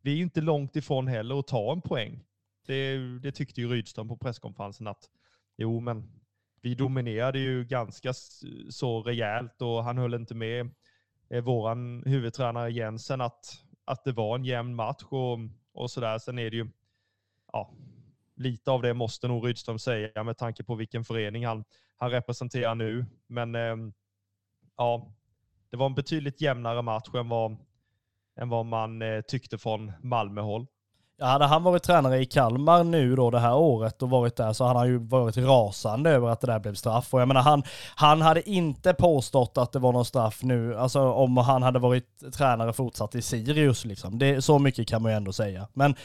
[0.01, 2.23] vi är ju inte långt ifrån heller att ta en poäng.
[2.67, 5.09] Det, det tyckte ju Rydström på presskonferensen att
[5.57, 6.21] jo, men
[6.61, 8.13] vi dominerade ju ganska
[8.69, 10.69] så rejält och han höll inte med
[11.29, 15.39] vår våran huvudtränare Jensen att, att det var en jämn match och,
[15.73, 16.17] och sådär.
[16.17, 16.67] Sen är det ju,
[17.53, 17.73] ja,
[18.35, 21.63] lite av det måste nog Rydström säga med tanke på vilken förening han,
[21.97, 23.05] han representerar nu.
[23.27, 23.75] Men eh,
[24.77, 25.13] ja,
[25.71, 27.57] det var en betydligt jämnare match än vad,
[28.39, 30.67] än vad man eh, tyckte från Malmöhåll.
[31.17, 34.53] Ja, hade han varit tränare i Kalmar nu då det här året och varit där
[34.53, 37.13] så hade han ju varit rasande över att det där blev straff.
[37.13, 37.63] Och jag menar han,
[37.95, 42.33] han hade inte påstått att det var någon straff nu, alltså om han hade varit
[42.33, 44.19] tränare fortsatt i Sirius liksom.
[44.19, 45.67] Det, så mycket kan man ju ändå säga.
[45.73, 45.95] Men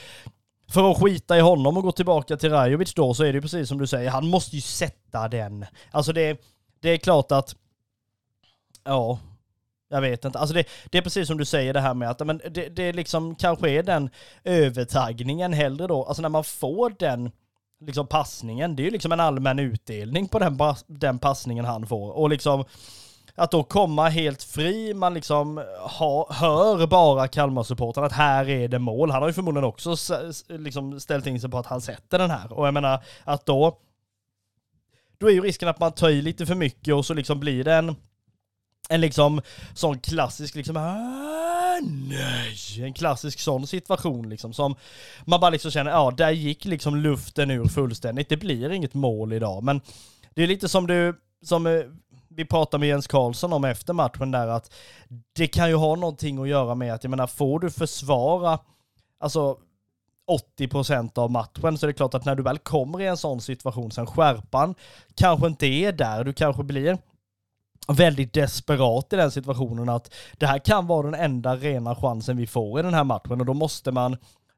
[0.68, 3.42] för att skita i honom och gå tillbaka till Rajovic då så är det ju
[3.42, 5.66] precis som du säger, han måste ju sätta den.
[5.90, 6.40] Alltså det,
[6.80, 7.56] det är klart att,
[8.84, 9.18] ja,
[9.88, 10.38] jag vet inte.
[10.38, 12.92] Alltså det, det, är precis som du säger det här med att men det, det
[12.92, 14.10] liksom kanske är den
[14.44, 16.04] övertaggningen hellre då.
[16.04, 17.30] Alltså när man får den
[17.80, 22.10] liksom passningen, det är ju liksom en allmän utdelning på den, den passningen han får.
[22.10, 22.64] Och liksom
[23.34, 28.78] att då komma helt fri, man liksom ha, hör bara Kalmar-supporten att här är det
[28.78, 29.10] mål.
[29.10, 29.96] Han har ju förmodligen också
[30.48, 32.52] liksom ställt in sig på att han sätter den här.
[32.52, 33.78] Och jag menar att då,
[35.18, 37.64] då är ju risken att man tar i lite för mycket och så liksom blir
[37.64, 37.96] det en,
[38.88, 39.40] en liksom
[39.74, 42.84] sån klassisk liksom ah, nej!
[42.84, 44.74] En klassisk sån situation liksom som
[45.24, 48.28] man bara liksom känner, ja där gick liksom luften ur fullständigt.
[48.28, 49.80] Det blir inget mål idag, men
[50.34, 51.82] det är lite som du, som eh,
[52.28, 54.72] vi pratade med Jens Karlsson om efter matchen där att
[55.32, 58.58] det kan ju ha någonting att göra med att, jag menar, får du försvara,
[59.20, 59.58] alltså
[60.58, 63.40] 80% av matchen så är det klart att när du väl kommer i en sån
[63.40, 64.74] situation, sen skärpan
[65.14, 66.98] kanske inte är där, du kanske blir
[67.86, 72.46] väldigt desperat i den situationen att det här kan vara den enda rena chansen vi
[72.46, 74.16] får i den här matchen och då måste man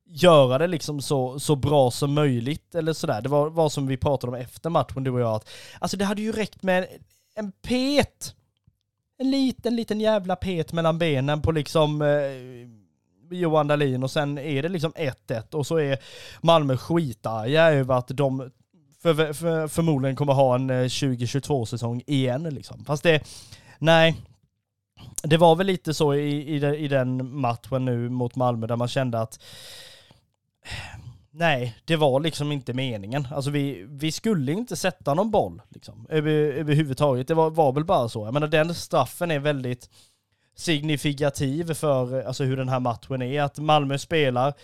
[0.09, 3.21] göra det liksom så, så bra som möjligt eller sådär.
[3.21, 6.05] Det var vad som vi pratade om efter matchen du och jag att alltså det
[6.05, 6.87] hade ju räckt med
[7.35, 8.35] en pet.
[9.19, 14.63] En liten, liten jävla pet mellan benen på liksom eh, Johan Dahlin och sen är
[14.63, 15.99] det liksom 1-1 och så är
[16.41, 18.51] Malmö skitarga över att de
[19.03, 22.85] för, för, förmodligen kommer ha en eh, 2022-säsong igen liksom.
[22.85, 23.23] Fast det,
[23.79, 24.17] nej,
[25.23, 28.89] det var väl lite så i, i, i den matchen nu mot Malmö där man
[28.89, 29.41] kände att
[31.31, 33.29] Nej, det var liksom inte meningen.
[33.33, 37.29] Alltså vi, vi skulle inte sätta någon boll liksom, över, överhuvudtaget.
[37.29, 38.25] Det var, var väl bara så.
[38.25, 39.91] Jag menar den straffen är väldigt
[40.57, 43.43] signifikativ för alltså, hur den här matchen är.
[43.43, 44.55] Att Malmö spelar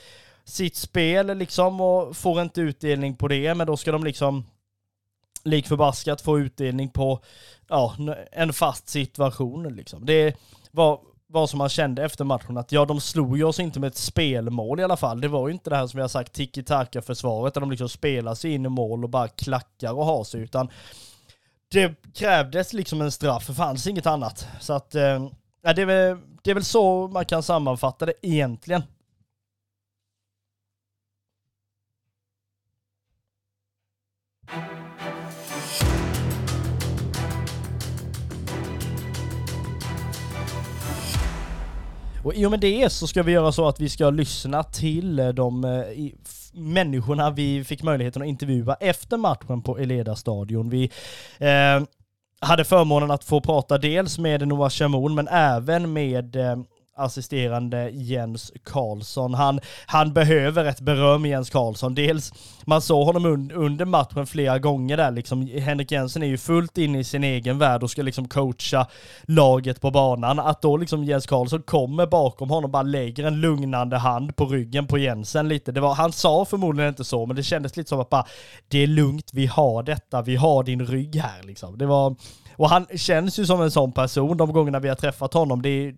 [0.44, 4.44] sitt spel liksom och får inte utdelning på det, men då ska de liksom
[5.44, 7.20] lik förbaskat få utdelning på
[7.68, 7.96] ja,
[8.32, 10.06] en fast situation liksom.
[10.06, 10.36] Det
[10.70, 13.88] var vad som man kände efter matchen att ja, de slog ju oss inte med
[13.88, 15.20] ett spelmål i alla fall.
[15.20, 18.34] Det var ju inte det här som vi har sagt tiki-taka-försvaret där de liksom spelar
[18.34, 20.68] sig in i mål och bara klackar och har sig, utan
[21.70, 24.48] det krävdes liksom en straff, det fanns inget annat.
[24.60, 25.28] Så att, eh,
[25.62, 28.82] det, är väl, det är väl så man kan sammanfatta det egentligen.
[42.24, 45.18] Och i och med det så ska vi göra så att vi ska lyssna till
[45.18, 46.10] eh, de eh,
[46.52, 50.70] människorna vi fick möjligheten att intervjua efter matchen på Eleda stadion.
[50.70, 50.90] Vi
[51.38, 51.82] eh,
[52.40, 56.56] hade förmånen att få prata dels med Noah Shamoun men även med eh,
[56.96, 59.34] assisterande Jens Karlsson.
[59.34, 61.94] Han, han behöver ett beröm, Jens Karlsson.
[61.94, 62.32] Dels,
[62.64, 66.78] man såg honom un, under matchen flera gånger där, liksom, Henrik Jensen är ju fullt
[66.78, 68.86] inne i sin egen värld och ska liksom coacha
[69.22, 70.38] laget på banan.
[70.38, 74.46] Att då liksom Jens Karlsson kommer bakom honom och bara lägger en lugnande hand på
[74.46, 75.72] ryggen på Jensen lite.
[75.72, 78.26] Det var, han sa förmodligen inte så, men det kändes lite som att bara,
[78.68, 81.78] det är lugnt, vi har detta, vi har din rygg här liksom.
[81.78, 82.16] Det var,
[82.56, 85.62] och han känns ju som en sån person de gångerna vi har träffat honom.
[85.62, 85.94] Det är,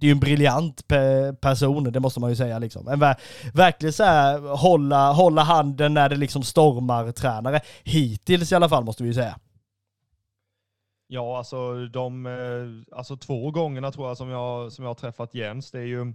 [0.00, 2.88] det är ju en briljant pe person, det måste man ju säga liksom.
[2.88, 3.16] En ver
[3.54, 7.60] verkligen så här, hålla, hålla handen när det liksom stormar tränare.
[7.84, 9.38] Hittills i alla fall måste vi ju säga.
[11.06, 15.34] Ja, alltså de eh, alltså två gångerna tror jag som jag, som jag har träffat
[15.34, 16.12] Jens, det är ju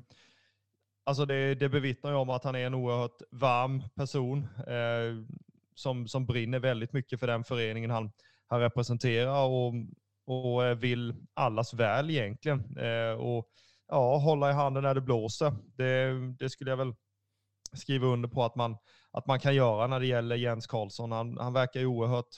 [1.06, 5.36] Alltså det, det bevittnar ju om att han är en oerhört varm person eh,
[5.76, 8.12] som, som brinner väldigt mycket för den föreningen han,
[8.48, 9.74] han representerar och,
[10.26, 12.78] och eh, vill allas väl egentligen.
[12.78, 13.50] Eh, och
[13.94, 15.54] ja, hålla i handen när det blåser.
[15.76, 16.94] Det, det skulle jag väl
[17.74, 18.78] skriva under på att man,
[19.12, 21.12] att man kan göra när det gäller Jens Karlsson.
[21.12, 22.38] Han, han verkar ju oerhört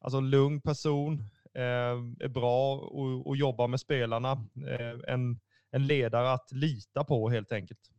[0.00, 1.20] alltså, lugn person,
[1.54, 4.32] eh, är bra och, och jobbar med spelarna.
[4.68, 7.90] Eh, en, en ledare att lita på helt enkelt.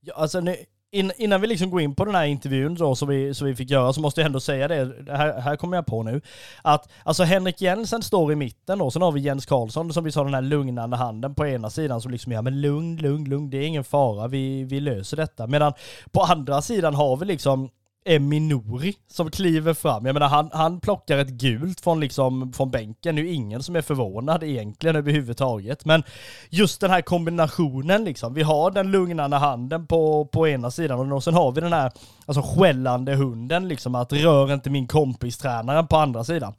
[0.00, 0.56] Ja, alltså nu,
[0.92, 3.54] in, innan vi liksom går in på den här intervjun då, som, vi, som vi
[3.54, 6.20] fick göra så måste jag ändå säga det, här, här kommer jag på nu,
[6.62, 10.12] att alltså Henrik Jensen står i mitten då, sen har vi Jens Karlsson som vi
[10.12, 13.50] sa den här lugnande handen på ena sidan som liksom, ja men lugn, lugn, lugn,
[13.50, 15.46] det är ingen fara, vi, vi löser detta.
[15.46, 15.72] Medan
[16.10, 17.70] på andra sidan har vi liksom
[18.04, 20.06] Eminori som kliver fram.
[20.06, 23.14] Jag menar han, han plockar ett gult från, liksom, från bänken.
[23.14, 25.84] Nu är ingen som är förvånad egentligen överhuvudtaget.
[25.84, 26.02] Men
[26.50, 28.34] just den här kombinationen liksom.
[28.34, 31.92] Vi har den lugnande handen på, på ena sidan och sen har vi den här
[32.26, 33.94] alltså, skällande hunden liksom.
[33.94, 36.54] Att rör inte min kompis tränaren på andra sidan.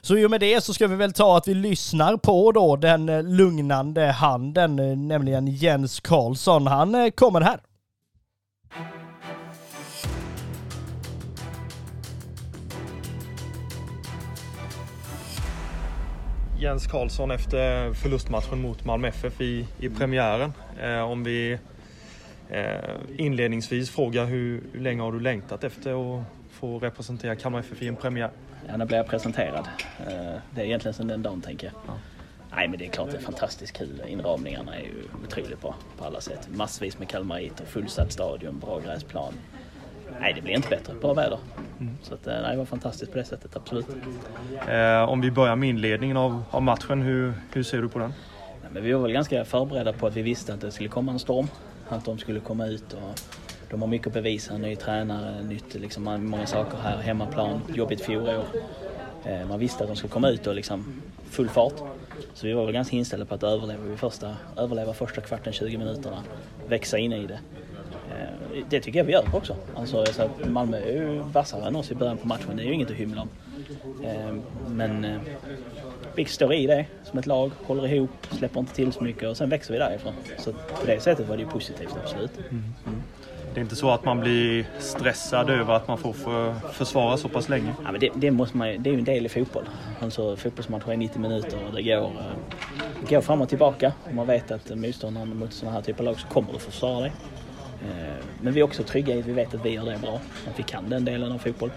[0.00, 2.76] Så i och med det så ska vi väl ta att vi lyssnar på då
[2.76, 6.66] den eh, lugnande handen, eh, nämligen Jens Karlsson.
[6.66, 7.60] Han eh, kommer här.
[16.64, 20.52] Jens Karlsson efter förlustmatchen mot Malmö FF i, i premiären.
[20.82, 21.58] Eh, om vi
[22.50, 26.24] eh, inledningsvis frågar hur, hur länge har du längtat efter att
[26.54, 28.30] få representera Kalmar FF i en premiär?
[28.68, 29.68] Ja, när blir jag presenterad?
[29.98, 31.74] Eh, det är egentligen sen den dagen tänker jag.
[31.86, 31.94] Ja.
[32.56, 34.02] Nej men det är klart det är fantastiskt kul.
[34.06, 36.48] Inramningarna är ju otroligt bra på alla sätt.
[36.50, 39.32] Massvis med kalmariter, fullsatt stadion, bra gräsplan.
[40.20, 41.38] Nej det blir inte bättre, bra väder.
[41.80, 41.98] Mm.
[42.02, 43.86] Så att, eh, nej, det var fantastiskt på det sättet, absolut.
[44.68, 48.12] Eh, om vi börjar med inledningen av, av matchen, hur, hur ser du på den?
[48.62, 51.12] Nej, men vi var väl ganska förberedda på att vi visste att det skulle komma
[51.12, 51.48] en storm.
[51.88, 53.20] Att de skulle komma ut och
[53.70, 54.58] de har mycket att bevisa.
[54.58, 56.96] Ny tränare, nytt, liksom, många saker här.
[56.96, 58.44] Hemmaplan, jobbigt fjolår.
[59.24, 61.74] Eh, man visste att de skulle komma ut och liksom full fart.
[62.34, 65.78] Så vi var väl ganska inställda på att överleva, vid första, överleva första kvarten, 20
[65.78, 66.22] minuterna.
[66.68, 67.38] Växa in i det.
[68.10, 69.56] Eh, Det tycker jag vi gör också.
[69.74, 72.56] Alltså, så att Malmö är ju vassare än oss i början på matchen.
[72.56, 73.28] Det är ju inget att hymla om.
[74.04, 74.34] Eh,
[74.68, 75.06] Men
[76.14, 79.36] vi står i det som ett lag, håller ihop, släpper inte till så mycket och
[79.36, 80.12] sen växer vi därifrån.
[80.38, 82.30] Så på det sättet var det ju positivt, absolut.
[83.54, 87.28] Det är inte så att man blir stressad över att man får för, försvara så
[87.28, 87.74] pass länge?
[87.84, 89.68] Ja, men det, det, måste man, det är ju en del i fotboll.
[90.00, 92.12] Alltså, fotbollsmatcher är 90 minuter och det går,
[93.00, 93.92] det går fram och tillbaka.
[94.04, 96.70] Och man vet att motståndaren mot sådana här typer av lag så kommer du få
[96.70, 97.12] försvara dig.
[97.82, 100.20] Eh, men vi är också trygga i att vi vet att vi gör det bra.
[100.50, 101.70] Att vi kan den delen av fotboll.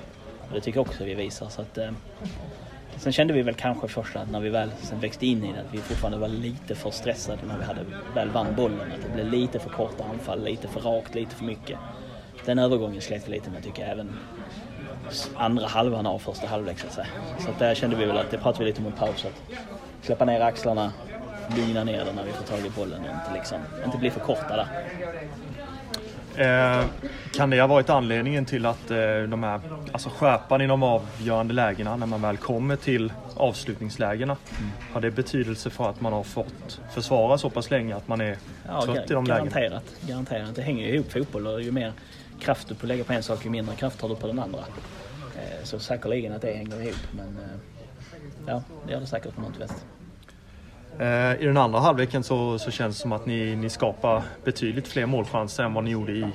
[0.47, 1.49] Och det tycker jag också vi visar.
[1.49, 1.91] Så att, eh,
[2.97, 5.59] sen kände vi väl kanske först att när vi väl sen växte in i det
[5.59, 7.81] att vi fortfarande var lite för stressade när vi hade,
[8.15, 8.91] väl vann bollen.
[8.91, 11.79] Att det blev lite för korta anfall, lite för rakt, lite för mycket.
[12.45, 14.09] Den övergången slet vi lite med tycker jag även
[15.35, 17.07] andra halvan av första halvlek så att säga.
[17.39, 19.57] Så att där kände vi väl att det pratade vi lite om i paus att
[20.01, 20.91] släppa ner axlarna,
[21.57, 24.19] lugna ner det när vi får tag i bollen och inte, liksom, inte bli för
[24.19, 24.67] korta där.
[26.37, 26.85] Eh,
[27.33, 28.97] kan det ha varit anledningen till att eh,
[29.29, 29.59] de här,
[29.91, 34.37] alltså skärpan i de avgörande lägena när man väl kommer till avslutningslägena,
[34.93, 38.37] har det betydelse för att man har fått försvara så pass länge att man är
[38.67, 39.37] Ja, trött i de lägena?
[39.49, 40.55] garanterat, garanterat.
[40.55, 41.93] Det hänger ju ihop fotboll och ju mer
[42.39, 44.59] kraft du får lägga på en sak ju mindre kraft har du på den andra.
[45.35, 47.37] Eh, Så säkerligen att det hänger ihop men
[48.47, 49.71] ja, det gör det säkert på något vis.
[50.99, 54.87] Eh, I den andra halvleken så, så känns det som att ni, ni skapar betydligt
[54.87, 56.25] fler målchanser än vad ni gjorde i,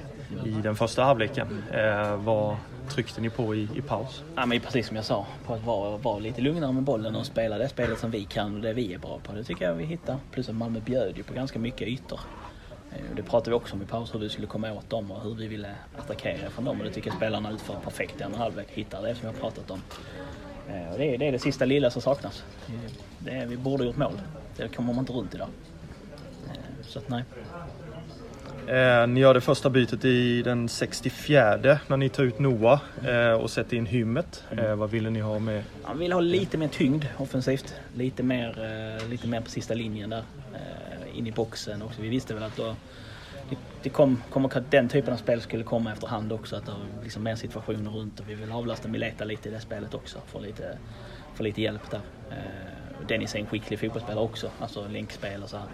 [0.44, 1.62] i den första halvleken.
[1.72, 2.56] Eh, vad
[2.88, 4.22] tryckte ni på i, i paus?
[4.36, 7.26] Ja, men precis som jag sa, på att vara, vara lite lugnare med bollen och
[7.26, 9.32] spela det spelet som vi kan och det vi är bra på.
[9.32, 10.16] Det tycker jag vi hittar.
[10.30, 12.20] Plus att Malmö bjöd ju på ganska mycket ytor.
[12.92, 15.22] Eh, det pratade vi också om i paus, hur vi skulle komma åt dem och
[15.22, 16.78] hur vi ville attackera från dem.
[16.78, 18.66] Och det tycker jag spelarna utför perfekt i andra halvlek.
[18.70, 19.82] Hittar det som jag pratat om.
[20.68, 22.44] Eh, det, är, det är det sista lilla som saknas.
[23.18, 24.20] Det är, vi borde gjort mål.
[24.56, 25.48] Det kommer man inte runt idag.
[26.48, 27.24] Eh, Så att nej.
[28.66, 33.32] Eh, ni gör det första bytet i den 64 när ni tar ut Noah eh,
[33.32, 34.44] och sätter in Hymmet.
[34.50, 35.62] Eh, vad ville ni ha med?
[35.82, 37.74] Han vill ha lite mer tyngd offensivt.
[37.94, 40.22] Lite mer, lite mer på sista linjen där.
[41.14, 42.02] In i boxen också.
[42.02, 42.76] Vi visste väl att då,
[43.50, 46.56] det, det kom, kommer, den typen av spel skulle komma efterhand också.
[46.56, 49.60] Att det var liksom mer situationer runt och vi vill avlasta Mileta lite i det
[49.60, 50.18] spelet också.
[50.26, 50.78] Få lite,
[51.34, 52.00] få lite hjälp där.
[53.08, 54.50] Dennis är en skicklig fotbollsspelare också.
[54.60, 55.66] Alltså länkspel och så här.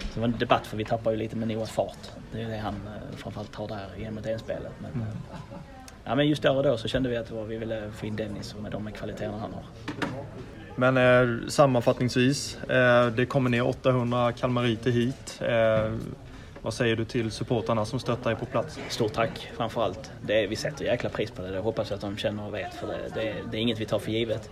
[0.00, 1.98] Så det var en debatt för vi tappar ju lite med Noahs fart.
[2.32, 4.72] Det är det han eh, framförallt tar där i en mot en-spelet.
[4.78, 5.08] Men, eh,
[6.04, 8.16] ja, men just då och då så kände vi att var, vi ville få in
[8.16, 9.62] Dennis med de kvaliteterna han har.
[10.76, 15.42] Men eh, sammanfattningsvis, eh, det kommer ner 800 kalmariter hit.
[15.42, 15.92] Eh,
[16.62, 18.80] vad säger du till supportarna som stöttar er på plats?
[18.88, 20.12] Stort tack framförallt.
[20.22, 21.50] Det är, vi sätter jäkla pris på det.
[21.50, 22.74] Det hoppas jag att de känner och vet.
[22.74, 24.50] För det, det, det är inget vi tar för givet.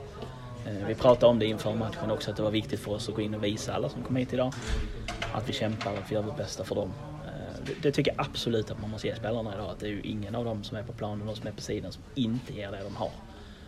[0.69, 3.15] Eh, Vi pratade om det inför matchen också, att det var viktigt för oss att
[3.15, 4.53] gå in och visa alla som kom hit idag
[5.35, 6.93] att vi kämpar och att vi gör vårt bästa för dem.
[7.27, 7.33] Eh,
[7.67, 9.71] Det, det tycker jag absolut att man måste ge spelarna idag.
[9.71, 11.53] Att det är ju ingen av dem som är på planen och de som är
[11.53, 13.11] på sidan som inte ger det de har.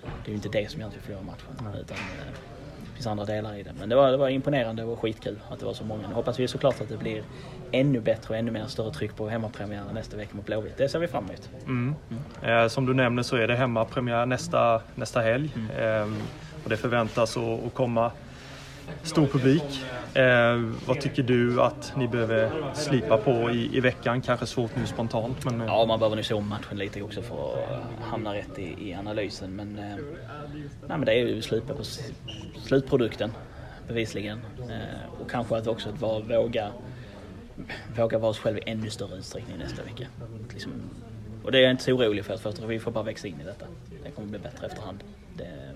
[0.03, 1.81] Det är ju inte det som gör att vi förlorar matchen.
[1.81, 2.03] Utan, eh,
[2.85, 3.73] det finns andra delar i det.
[3.79, 6.09] Men det var, det var imponerande och skitkul att det var så många.
[6.09, 7.23] Nu hoppas vi såklart att det blir
[7.73, 10.77] ännu bättre och ännu mer större tryck på hemmapremiären nästa vecka mot Blåvitt.
[10.77, 11.51] Det ser vi fram emot.
[11.65, 11.95] Mm.
[12.43, 15.51] Eh, som du nämner så är det hemmapremiär nästa, nästa helg.
[15.79, 16.07] Eh,
[16.65, 18.13] och det förväntas att, komma
[19.03, 19.85] stor publik.
[20.15, 20.57] Eh,
[20.87, 24.23] vad tycker du att ni behöver slipa på i, i veckan?
[24.23, 25.61] Kanske svårt nu spontant men...
[25.61, 25.67] Eh.
[25.67, 28.95] Ja, man behöver nog se om matchen lite också för att hamna rätt i, i
[28.95, 29.57] analysen.
[29.57, 29.97] Men, eh,
[30.89, 31.85] nej, men det är ju slipa på
[32.65, 33.33] slutprodukten
[33.89, 34.41] bevisligen.
[34.59, 36.73] Eh, och kanske att också att våga,
[37.97, 40.07] våga vara oss själva i ännu större utsträckning nästa vecka.
[40.53, 40.73] Liksom,
[41.45, 43.41] och det är jag inte så orolig för, för att vi får bara växa in
[43.41, 43.67] i detta.
[44.05, 45.05] Det kommer bli bättre efterhand.
[45.37, 45.70] Det,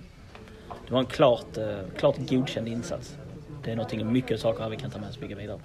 [0.87, 3.16] det var en klart, eh, klart godkänd insats.
[3.64, 5.64] Det är någonting, mycket saker här vi kan ta med oss och bygga vidare på.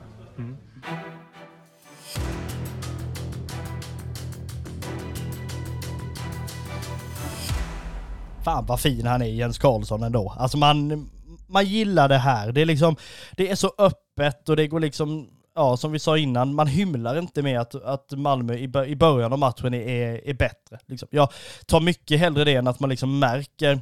[8.43, 10.35] Fan vad fin han är Jens Karlsson ändå.
[10.37, 11.09] Alltså man,
[11.47, 12.51] man gillar det här.
[12.51, 12.95] Det är liksom,
[13.31, 17.19] det är så öppet och det går liksom, ja, som vi sa innan, man hymlar
[17.19, 20.79] inte med att, att Malmö i, i början av matchen är, är bättre.
[20.85, 21.07] Liksom.
[21.11, 21.29] Jag
[21.65, 23.79] tar mycket hellre det än att man liksom märker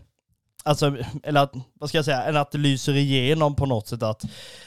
[0.68, 4.04] Alltså, eller att, vad ska jag säga, än att det lyser igenom på något sätt
[4.04, 4.24] att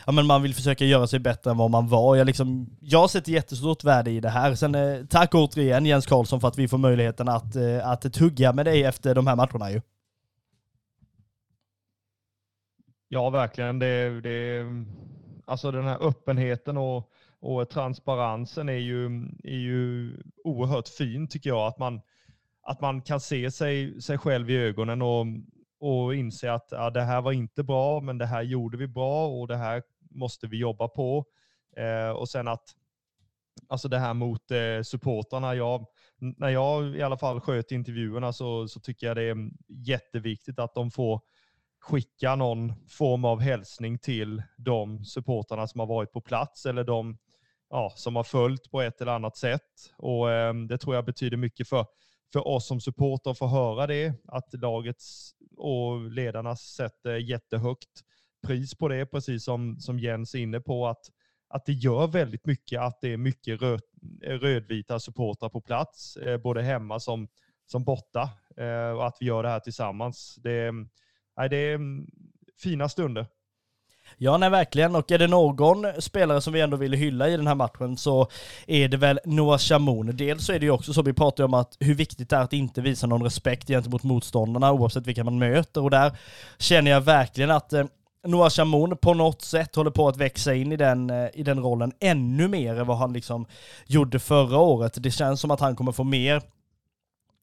[0.07, 2.17] ja, men man vill försöka göra sig bättre än vad man var.
[2.17, 4.55] Jag, liksom, jag sätter jättestort värde i det här.
[4.55, 8.53] Sen eh, tack återigen Jens Karlsson för att vi får möjligheten att, eh, att tugga
[8.53, 9.81] med dig efter de här matcherna ju.
[13.09, 13.79] Ja, verkligen.
[13.79, 14.65] Det, det,
[15.47, 19.07] alltså den här öppenheten och, och transparensen är ju,
[19.45, 20.13] är ju
[20.45, 21.67] oerhört fin tycker jag.
[21.67, 22.01] Att man,
[22.63, 25.27] att man kan se sig, sig själv i ögonen och,
[25.81, 29.29] och inse att ja, det här var inte bra, men det här gjorde vi bra
[29.29, 31.25] och det här måste vi jobba på.
[31.77, 32.65] Eh, och sen att,
[33.69, 35.87] alltså det här mot eh, supportrarna, jag,
[36.19, 40.75] när jag i alla fall sköt intervjuerna så, så tycker jag det är jätteviktigt att
[40.75, 41.21] de får
[41.81, 47.19] skicka någon form av hälsning till de supportrarna som har varit på plats eller de
[47.71, 49.93] ja, som har följt på ett eller annat sätt.
[49.97, 51.87] Och eh, Det tror jag betyder mycket för,
[52.33, 58.05] för oss som supportrar att få höra det, att lagets och ledarna sätter jättehögt
[58.47, 61.11] pris på det, precis som, som Jens är inne på, att,
[61.49, 63.81] att det gör väldigt mycket att det är mycket röd,
[64.23, 67.29] rödvita supportrar på plats, eh, både hemma som,
[67.67, 70.35] som borta, eh, och att vi gör det här tillsammans.
[70.35, 70.73] Det,
[71.37, 71.81] nej, det är
[72.63, 73.27] fina stunder.
[74.19, 74.97] Ja, nej verkligen.
[74.97, 78.29] Och är det någon spelare som vi ändå vill hylla i den här matchen så
[78.67, 80.17] är det väl Noah Chamoun.
[80.17, 82.41] Dels så är det ju också så, vi pratar om att hur viktigt det är
[82.41, 85.83] att inte visa någon respekt gentemot motståndarna oavsett vilka man möter.
[85.83, 86.13] Och där
[86.59, 87.85] känner jag verkligen att eh,
[88.27, 91.59] Noah Chamoun på något sätt håller på att växa in i den, eh, i den
[91.59, 93.47] rollen ännu mer än vad han liksom
[93.87, 95.03] gjorde förra året.
[95.03, 96.43] Det känns som att han kommer få mer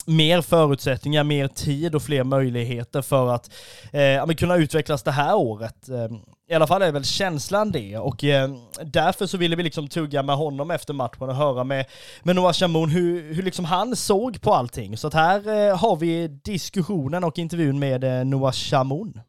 [0.07, 3.51] mer förutsättningar, mer tid och fler möjligheter för att
[3.91, 5.89] eh, kunna utvecklas det här året.
[5.89, 8.49] Ehm, I alla fall är väl känslan det och eh,
[8.83, 11.85] därför så ville vi liksom tugga med honom efter matchen och höra med,
[12.23, 14.97] med Noah Shamoun hur, hur liksom han såg på allting.
[14.97, 19.19] Så att här eh, har vi diskussionen och intervjun med eh, Noah Shamoun.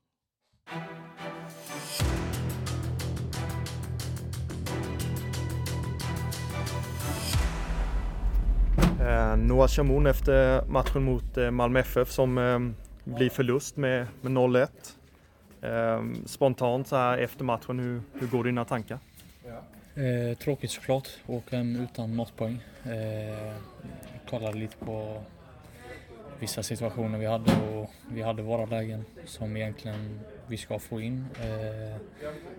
[9.09, 12.59] Eh, Noah Chamoun efter matchen mot eh, Malmö FF som eh,
[13.15, 14.69] blir förlust med, med 0-1.
[15.63, 18.99] Eh, spontant så här efter matchen, hur, hur går dina tankar?
[19.95, 22.61] Eh, tråkigt såklart, åka hem utan något poäng.
[22.85, 23.55] Eh,
[24.31, 25.23] kollade lite på
[26.39, 31.27] vissa situationer vi hade och vi hade våra lägen som egentligen vi ska få in.
[31.41, 32.01] Eh,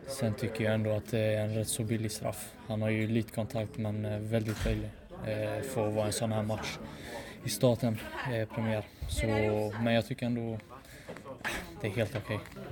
[0.08, 2.54] sen tycker jag ändå att det är en rätt så billig straff.
[2.68, 4.90] Han har ju lite kontakt men eh, väldigt billig
[5.28, 6.78] eh, för att vara en sån här match
[7.44, 7.98] i starten,
[8.34, 8.84] eh, premiär.
[9.08, 9.26] Så,
[9.84, 10.58] men jag tycker ändå
[11.82, 12.36] det är helt okej.
[12.36, 12.64] Okay.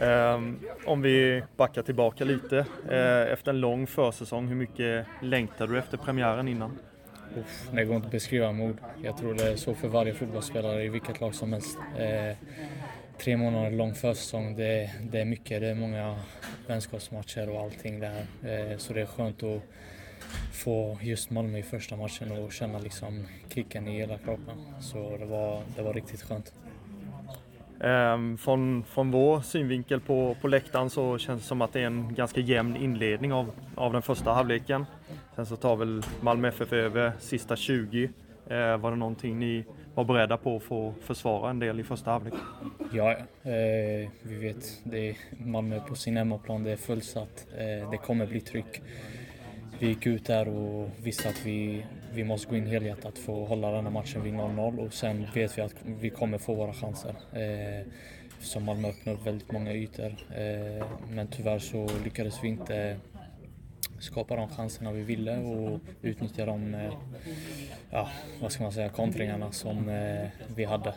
[0.00, 2.56] Um, om vi backar tillbaka lite.
[2.90, 6.78] Uh, efter en lång försäsong, hur mycket längtar du efter premiären innan?
[7.36, 8.76] Uff, det går inte att beskriva med ord.
[9.02, 11.78] Jag tror det är så för varje fotbollsspelare i vilket lag som helst.
[11.98, 12.36] Eh,
[13.18, 15.60] tre månader lång försäsong, det, det, är mycket.
[15.60, 16.16] Det är många
[16.66, 18.26] vänskapsmatcher och allting där.
[18.42, 19.62] Eh, så det är skönt att
[20.52, 24.54] få just Malmö i första matchen och känna liksom kicken i hela kroppen.
[24.80, 26.52] Så det var, det var riktigt skönt.
[27.80, 31.86] Um, från, från vår synvinkel på, på läktaren så känns det som att det är
[31.86, 34.86] en ganska jämn inledning av, av den första halvleken.
[35.36, 38.04] Sen så tar väl Malmö FF över sista 20.
[38.50, 39.64] Uh, var det någonting ni
[39.94, 42.34] var beredda på att få försvara en del i första halvlek?
[42.92, 43.10] Ja,
[43.42, 48.26] eh, vi vet det är Malmö på sin hemmaplan, det är fullsatt, eh, det kommer
[48.26, 48.82] bli tryck
[49.80, 53.48] vi gick ut där och visste att vi, vi måste gå in helhjärtat för att
[53.48, 56.72] hålla den här matchen vid 0-0 och sen vet vi att vi kommer få våra
[56.72, 57.14] chanser.
[57.32, 57.86] Eh,
[58.40, 60.16] som Malmö öppnade upp väldigt många ytor.
[60.36, 62.96] Eh, men tyvärr så lyckades vi inte
[63.98, 66.92] skapa de chanserna vi ville och utnyttja de, eh,
[67.90, 68.08] ja,
[68.40, 70.94] vad ska man säga, kontringarna som eh, vi hade.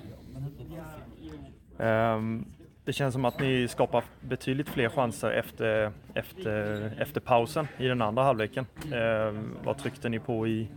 [1.78, 2.46] Um,
[2.86, 8.02] det känns som att ni skapar betydligt fler chanser efter, efter, efter pausen i den
[8.02, 8.66] andra halvleken.
[8.94, 10.68] Eh, vad tryckte ni på i,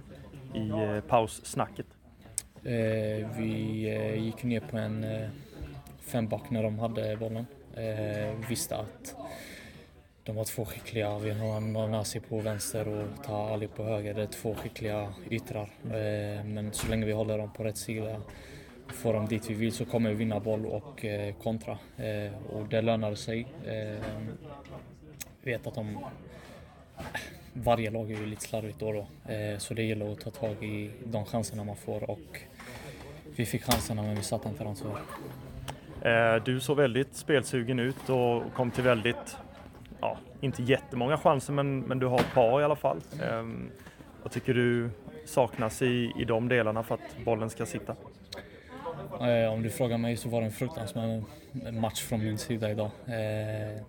[0.54, 1.86] i eh, paussnacket?
[2.64, 5.28] Eh, vi eh, gick ner på en eh,
[6.00, 7.46] femback när de hade bollen.
[7.76, 9.16] Eh, visste att
[10.24, 11.18] de var två skickliga.
[11.18, 14.14] Vi har Nasi på vänster och Ta Ali på höger.
[14.14, 15.70] Det är två skickliga yttrar.
[15.84, 18.16] Eh, men så länge vi håller dem på rätt sida
[18.88, 21.78] får dem dit vi vill så kommer vi vinna boll och eh, kontra.
[21.96, 23.46] Eh, och det lönar sig.
[23.66, 24.04] Eh,
[25.42, 25.98] vet att de...
[27.52, 29.32] Varje lag är ju lite slarvigt då, då.
[29.32, 32.40] Eh, så det gäller att ta tag i de chanserna man får och
[33.36, 36.36] vi fick chanserna men vi satte inte dem tyvärr.
[36.36, 39.36] Eh, du såg väldigt spelsugen ut och kom till väldigt
[40.00, 43.00] ja, inte jättemånga chanser men, men du har ett par i alla fall.
[43.22, 43.70] Ehm,
[44.22, 44.90] vad tycker du
[45.24, 47.96] saknas i, i de delarna för att bollen ska sitta?
[49.20, 51.22] Eh, om du frågar mig så var det en fruktansvärd
[51.72, 52.90] match från min sida idag.
[53.06, 53.82] Eh,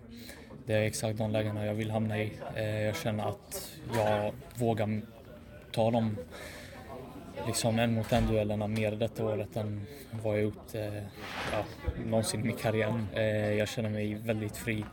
[0.66, 2.32] det är exakt de lägena jag vill hamna i.
[2.56, 5.00] Eh, jag känner att jag vågar
[5.72, 6.16] ta dem
[7.46, 9.86] liksom en mot en duellerna mer detta året än
[10.22, 10.94] vad jag gjort eh,
[11.52, 11.64] ja,
[12.06, 13.04] någonsin i min karriär.
[13.14, 14.84] Eh, jag känner mig väldigt fri.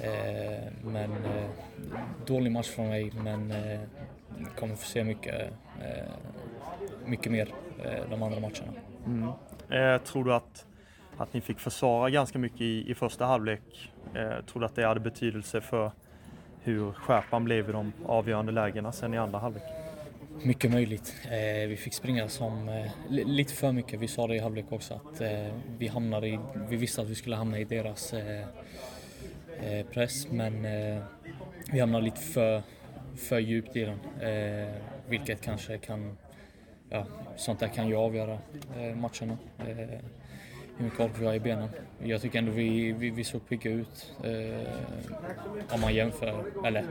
[0.00, 1.10] Eh, men
[2.26, 3.54] dålig match från mig men
[4.56, 5.52] kommer få se mycket,
[7.06, 7.48] mycket mer
[8.10, 8.72] de andra matcherna.
[9.06, 9.28] Mm.
[9.70, 10.66] Eh, tror du att,
[11.16, 13.92] att ni fick försvara ganska mycket i, i första halvlek?
[14.14, 15.92] Eh, tror du att det hade betydelse för
[16.62, 19.62] hur skärpan blev i de avgörande lägena sen i andra halvlek?
[20.42, 21.14] Mycket möjligt.
[21.24, 24.00] Eh, vi fick springa som eh, lite för mycket.
[24.00, 26.38] Vi sa det i halvlek också att eh, vi hamnade i,
[26.68, 28.46] vi visste att vi skulle hamna i deras eh,
[29.62, 31.02] eh, press men eh,
[31.72, 32.62] vi hamnade lite för,
[33.16, 33.98] för djupt i den.
[34.28, 34.74] Eh,
[35.08, 36.16] vilket kanske kan
[36.90, 37.06] ja,
[37.36, 38.38] sånt där kan ju avgöra
[38.76, 39.38] eh, matcherna.
[39.58, 39.98] Eh,
[40.76, 41.68] hur mycket ork vi har i benen.
[42.02, 46.84] Jag tycker ändå vi, vi, vi såg pigga ut eh, om man jämför, eller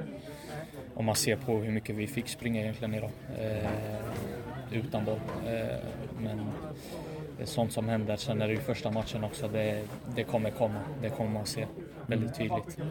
[0.94, 3.70] om man ser på hur mycket vi fick springa egentligen idag eh,
[4.72, 5.20] utan boll.
[5.46, 5.78] Eh,
[6.20, 6.52] men
[7.38, 8.16] det är sånt som händer.
[8.16, 9.48] Sen är det ju första matchen också.
[9.48, 9.84] Det,
[10.16, 10.80] det kommer komma.
[11.02, 11.68] Det kommer man se
[12.08, 12.80] väldigt tydligt.
[12.80, 12.84] Eh,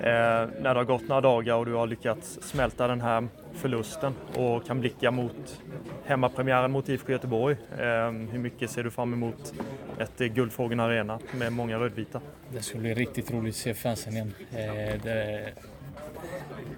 [0.00, 4.66] när det har gått några dagar och du har lyckats smälta den här förlusten och
[4.66, 5.60] kan blicka mot
[6.04, 7.56] hemmapremiären mot IFK Göteborg.
[7.78, 9.54] Eh, hur mycket ser du fram emot
[9.98, 12.20] ett eh, Guldfågeln Arena med många rödvita?
[12.52, 14.34] Det ska bli riktigt roligt att se fansen igen.
[14.52, 15.52] Eh, det,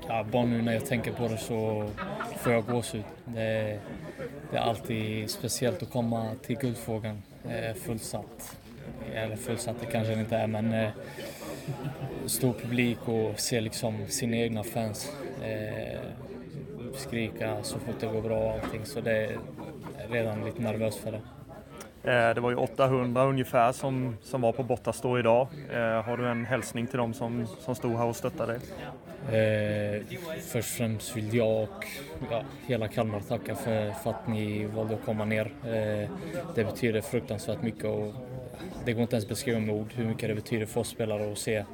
[0.09, 1.89] ja, bara nu när jag tänker på det så
[2.39, 3.05] får jag gåshud.
[3.24, 3.81] Det,
[4.51, 8.57] det är alltid speciellt att komma till Guldfågeln eh, fullsatt.
[9.14, 10.91] Eller fullsatt det kanske det inte är men eh,
[12.26, 15.12] stor publik och se liksom sina egna fans
[15.45, 16.01] eh,
[16.95, 19.39] skrika så fort det går bra och allting så det är
[20.11, 21.20] redan lite nervös för det.
[22.07, 25.48] Eh, det var ju 800 ungefär som, som var på Bottastå idag.
[25.72, 28.61] Eh, har du en hälsning till dem som, som stod här och stöttade dig?
[29.26, 30.02] Eh,
[30.40, 31.86] först och främst vill jag och
[32.30, 35.52] ja, hela Kalmar tacka för, för, att ni valde att komma ner.
[35.64, 36.11] Eh,
[36.54, 38.14] det betyder fruktansvärt mycket och
[38.84, 41.38] det går inte ens beskriva med ord hur mycket det betyder för oss spelare att
[41.38, 41.64] se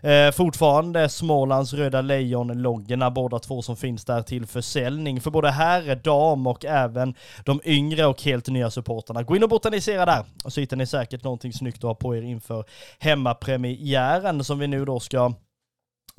[0.00, 5.94] Eh, fortfarande Smålands Röda Lejon-loggorna, båda två som finns där till försäljning för både herr,
[5.94, 7.14] dam och även
[7.44, 9.22] de yngre och helt nya supporterna.
[9.22, 12.22] Gå in och botanisera där, så hittar ni säkert någonting snyggt att ha på er
[12.22, 12.64] inför
[13.16, 15.32] hemmapremiären som vi nu då ska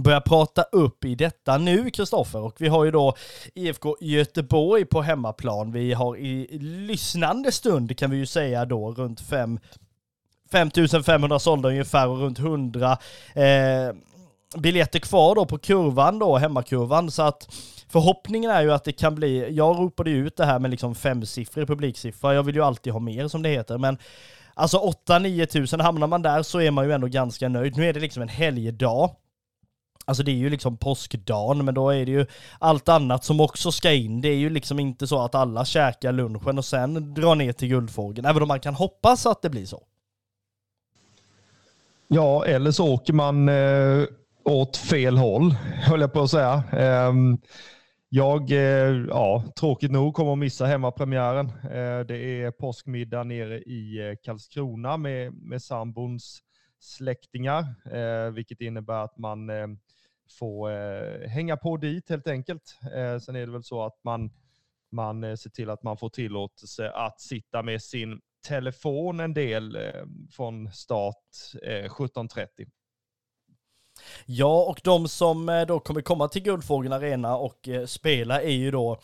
[0.03, 2.39] börja prata upp i detta nu, Kristoffer.
[2.39, 3.15] Och vi har ju då
[3.53, 5.71] IFK Göteborg på hemmaplan.
[5.71, 9.59] Vi har i lyssnande stund, kan vi ju säga då, runt 5
[10.51, 12.97] 5500 sålda ungefär och runt 100
[13.33, 13.95] eh,
[14.57, 17.11] biljetter kvar då på kurvan då, hemmakurvan.
[17.11, 17.55] Så att
[17.89, 20.95] förhoppningen är ju att det kan bli, jag ropade ju ut det här med liksom
[20.95, 23.97] femsiffrig publiksiffra, jag vill ju alltid ha mer som det heter, men
[24.57, 24.77] alltså
[25.07, 27.77] 8-9 tusen, hamnar man där så är man ju ändå ganska nöjd.
[27.77, 29.09] Nu är det liksom en helgdag.
[30.05, 32.25] Alltså det är ju liksom påskdagen, men då är det ju
[32.59, 34.21] allt annat som också ska in.
[34.21, 37.67] Det är ju liksom inte så att alla käkar lunchen och sen drar ner till
[37.67, 39.83] Guldfågeln, även om man kan hoppas att det blir så.
[42.07, 44.05] Ja, eller så åker man eh,
[44.43, 46.63] åt fel håll, höll jag på att säga.
[46.71, 47.13] Eh,
[48.17, 51.47] jag, eh, ja, tråkigt nog, kommer att missa hemmapremiären.
[51.47, 56.39] Eh, det är påskmiddag nere i eh, Karlskrona med, med sambons
[56.79, 57.65] släktingar,
[58.31, 59.49] vilket innebär att man
[60.39, 60.69] får
[61.27, 62.77] hänga på dit helt enkelt.
[63.21, 64.29] sen är det väl så att man,
[64.91, 69.77] man ser till att man får tillåtelse att sitta med sin telefon en del
[70.31, 71.25] från start
[71.89, 72.47] 17.30.
[74.25, 78.51] Ja, och de som eh, då kommer komma till Guldfågeln Arena och eh, spela är
[78.51, 78.99] ju då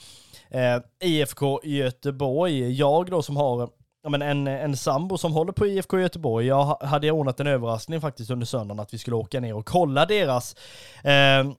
[0.50, 2.72] eh, IFK Göteborg.
[2.72, 3.70] Jag då som har
[4.04, 6.48] ja, men en, en sambo som håller på IFK Göteborg.
[6.48, 10.06] Jag hade ordnat en överraskning faktiskt under söndagen att vi skulle åka ner och kolla
[10.06, 10.56] deras,
[11.04, 11.52] eh,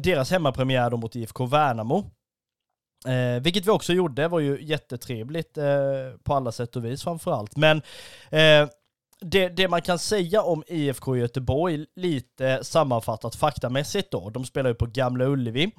[0.00, 2.04] deras hemmapremiär då mot IFK Värnamo.
[3.06, 5.64] Eh, vilket vi också gjorde, det var ju jättetrevligt eh,
[6.22, 7.56] på alla sätt och vis framförallt.
[7.56, 7.82] Men
[8.30, 8.68] eh,
[9.20, 14.74] det, det, man kan säga om IFK Göteborg, lite sammanfattat faktamässigt då, de spelar ju
[14.74, 15.70] på Gamla Ullevi.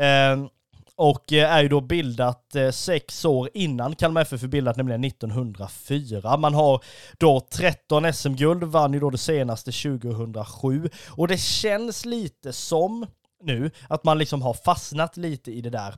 [0.00, 0.48] Ehm, eh,
[0.96, 6.36] och är ju då bildat eh, sex år innan Kalmar FF är bildat, nämligen 1904.
[6.36, 6.84] Man har
[7.18, 10.90] då 13 SM-guld, vann ju då det senaste 2007.
[11.10, 13.06] Och det känns lite som
[13.42, 15.94] nu att man liksom har fastnat lite i det där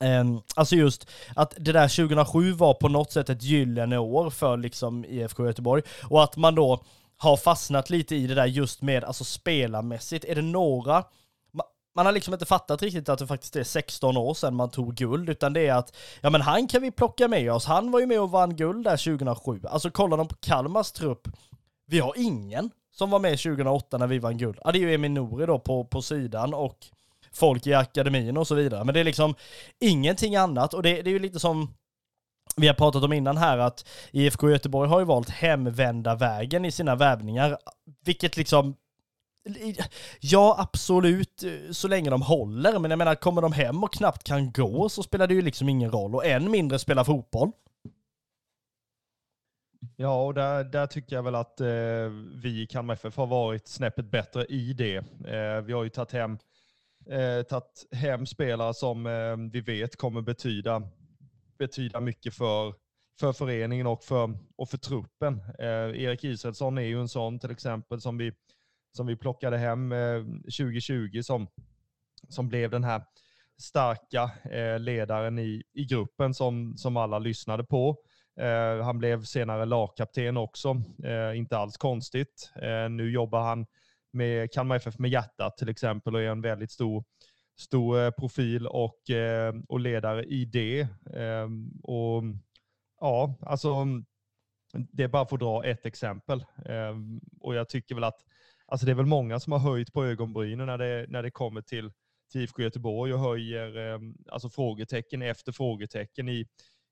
[0.00, 4.56] Ehm, alltså just att det där 2007 var på något sätt ett gyllene år för
[4.56, 6.84] liksom IFK Göteborg och att man då
[7.16, 11.04] har fastnat lite i det där just med, alltså spelarmässigt, är det några
[11.94, 14.94] man har liksom inte fattat riktigt att det faktiskt är 16 år sedan man tog
[14.94, 18.00] guld, utan det är att, ja men han kan vi plocka med oss, han var
[18.00, 19.60] ju med och vann guld där 2007.
[19.68, 21.28] Alltså kollar de på Kalmars trupp,
[21.86, 24.58] vi har ingen som var med 2008 när vi vann guld.
[24.64, 26.78] Ja det är ju Emin Nouri då på, på sidan och
[27.34, 28.84] folk i akademin och så vidare.
[28.84, 29.34] Men det är liksom
[29.80, 31.74] ingenting annat och det, det är ju lite som
[32.56, 36.70] vi har pratat om innan här att IFK Göteborg har ju valt hemvända vägen i
[36.70, 37.58] sina värvningar,
[38.04, 38.76] vilket liksom
[40.20, 42.78] Ja, absolut, eh, så länge de håller.
[42.78, 45.68] Men jag menar, kommer de hem och knappt kan gå så spelar det ju liksom
[45.68, 46.14] ingen roll.
[46.14, 47.50] Och än mindre spela fotboll.
[49.96, 51.66] Ja, och där, där tycker jag väl att eh,
[52.34, 54.96] vi i Kalmar FF har varit snäppet bättre i det.
[55.26, 56.38] Eh, vi har ju tagit hem
[57.10, 60.82] eh, tagit hem spelare som eh, vi vet kommer betyda,
[61.58, 62.74] betyda mycket för,
[63.20, 65.40] för föreningen och för, och för truppen.
[65.58, 68.32] Eh, Erik Israelsson är ju en sån till exempel som vi,
[68.96, 70.22] som vi plockade hem eh,
[70.58, 71.48] 2020 som,
[72.28, 73.02] som blev den här
[73.60, 77.96] starka eh, ledaren i, i gruppen som, som alla lyssnade på.
[78.40, 82.52] Eh, han blev senare lagkapten också, eh, inte alls konstigt.
[82.62, 83.66] Eh, nu jobbar han
[84.14, 87.04] med Kalmar FF med hjärtat till exempel och är en väldigt stor,
[87.58, 90.88] stor eh, profil och, eh, och ledare i det.
[91.14, 92.22] Ehm, och
[93.00, 93.86] ja, alltså
[94.72, 96.44] det är bara för att dra ett exempel.
[96.66, 98.24] Ehm, och jag tycker väl att
[98.66, 101.62] alltså det är väl många som har höjt på ögonbrynen när det, när det kommer
[101.62, 101.92] till,
[102.32, 106.46] till IFK Göteborg och höjer ehm, alltså frågetecken efter frågetecken i,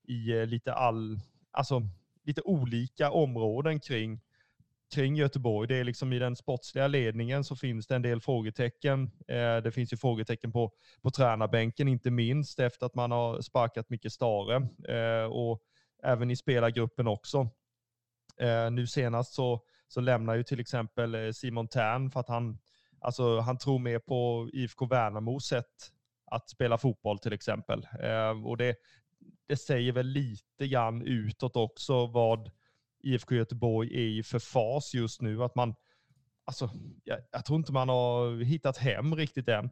[0.08, 1.20] i eh, lite all,
[1.50, 1.82] alltså
[2.24, 4.20] lite olika områden kring
[4.92, 5.68] kring Göteborg.
[5.68, 9.10] Det är liksom i den sportsliga ledningen så finns det en del frågetecken.
[9.28, 10.72] Eh, det finns ju frågetecken på,
[11.02, 14.56] på tränarbänken, inte minst efter att man har sparkat mycket Stare
[14.88, 15.62] eh, och
[16.02, 17.48] även i spelargruppen också.
[18.40, 22.58] Eh, nu senast så, så lämnar ju till exempel Simon Tern för att han,
[23.00, 25.92] alltså, han tror mer på IFK Värnamos sätt
[26.30, 27.86] att spela fotboll till exempel.
[28.44, 28.76] Och det,
[29.48, 32.50] det säger väl lite grann utåt också vad
[33.02, 35.42] IFK Göteborg är i för fas just nu.
[35.42, 35.74] Att man,
[36.44, 36.70] alltså,
[37.04, 39.70] jag, jag tror inte man har hittat hem riktigt än.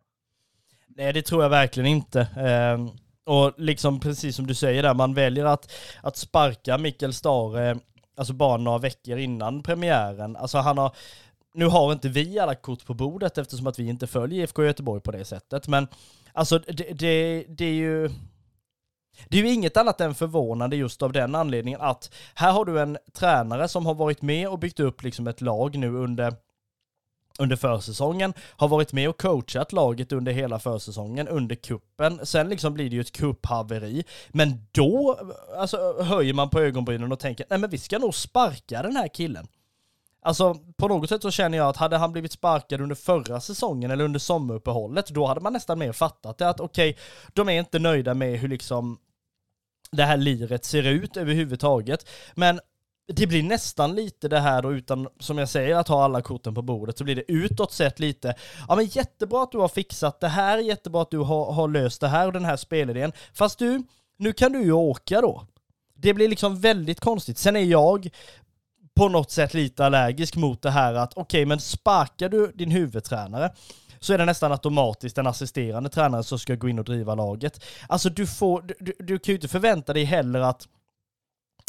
[0.96, 2.20] Nej, det tror jag verkligen inte.
[2.20, 5.72] Eh, och liksom precis som du säger där, man väljer att,
[6.02, 7.78] att sparka Mikkel Stare,
[8.16, 10.36] alltså bara några veckor innan premiären.
[10.36, 10.96] Alltså han har,
[11.54, 15.00] nu har inte vi alla kort på bordet eftersom att vi inte följer IFK Göteborg
[15.00, 15.88] på det sättet, men
[16.32, 18.10] alltså det, det, det är ju
[19.28, 22.80] det är ju inget annat än förvånande just av den anledningen att här har du
[22.80, 26.34] en tränare som har varit med och byggt upp liksom ett lag nu under
[27.38, 32.26] under försäsongen, har varit med och coachat laget under hela försäsongen, under kuppen.
[32.26, 34.04] Sen liksom blir det ju ett kupphaveri.
[34.28, 35.18] Men då
[35.56, 39.08] alltså, höjer man på ögonbrynen och tänker, nej men vi ska nog sparka den här
[39.08, 39.46] killen.
[40.22, 43.90] Alltså på något sätt så känner jag att hade han blivit sparkad under förra säsongen
[43.90, 47.02] eller under sommaruppehållet, då hade man nästan mer fattat det att okej, okay,
[47.32, 48.98] de är inte nöjda med hur liksom
[49.92, 52.08] det här liret ser ut överhuvudtaget.
[52.34, 52.60] Men
[53.12, 56.54] det blir nästan lite det här då utan, som jag säger, att ha alla korten
[56.54, 58.34] på bordet, så blir det utåt sett lite,
[58.68, 62.00] ja men jättebra att du har fixat det här, jättebra att du har, har löst
[62.00, 63.12] det här och den här spelidén.
[63.34, 63.82] Fast du,
[64.16, 65.46] nu kan du ju åka då.
[65.94, 67.38] Det blir liksom väldigt konstigt.
[67.38, 68.08] Sen är jag
[68.94, 72.70] på något sätt lite allergisk mot det här att okej, okay, men sparkar du din
[72.70, 73.50] huvudtränare
[74.00, 77.64] så är det nästan automatiskt en assisterande tränare som ska gå in och driva laget.
[77.88, 80.68] Alltså du får, du, du kan ju inte förvänta dig heller att,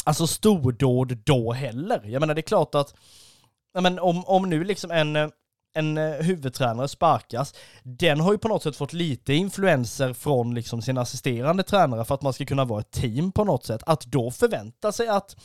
[0.04, 2.02] alltså stordåd då heller.
[2.04, 2.94] Jag menar det är klart att,
[3.80, 5.28] men om, om nu liksom en, eh,
[5.74, 10.82] en eh, huvudtränare sparkas, den har ju på något sätt fått lite influenser från liksom
[10.82, 13.82] sin assisterande tränare för att man ska kunna vara ett team på något sätt.
[13.86, 15.36] Att då förvänta sig att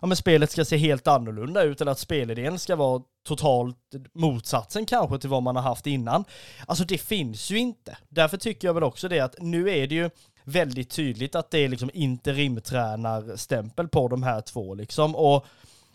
[0.00, 3.76] ja, men spelet ska se helt annorlunda ut eller att spelidén ska vara totalt
[4.14, 6.24] motsatsen kanske till vad man har haft innan.
[6.66, 7.98] Alltså det finns ju inte.
[8.08, 10.10] Därför tycker jag väl också det att nu är det ju
[10.44, 15.46] väldigt tydligt att det är liksom interimtränarstämpel på de här två liksom och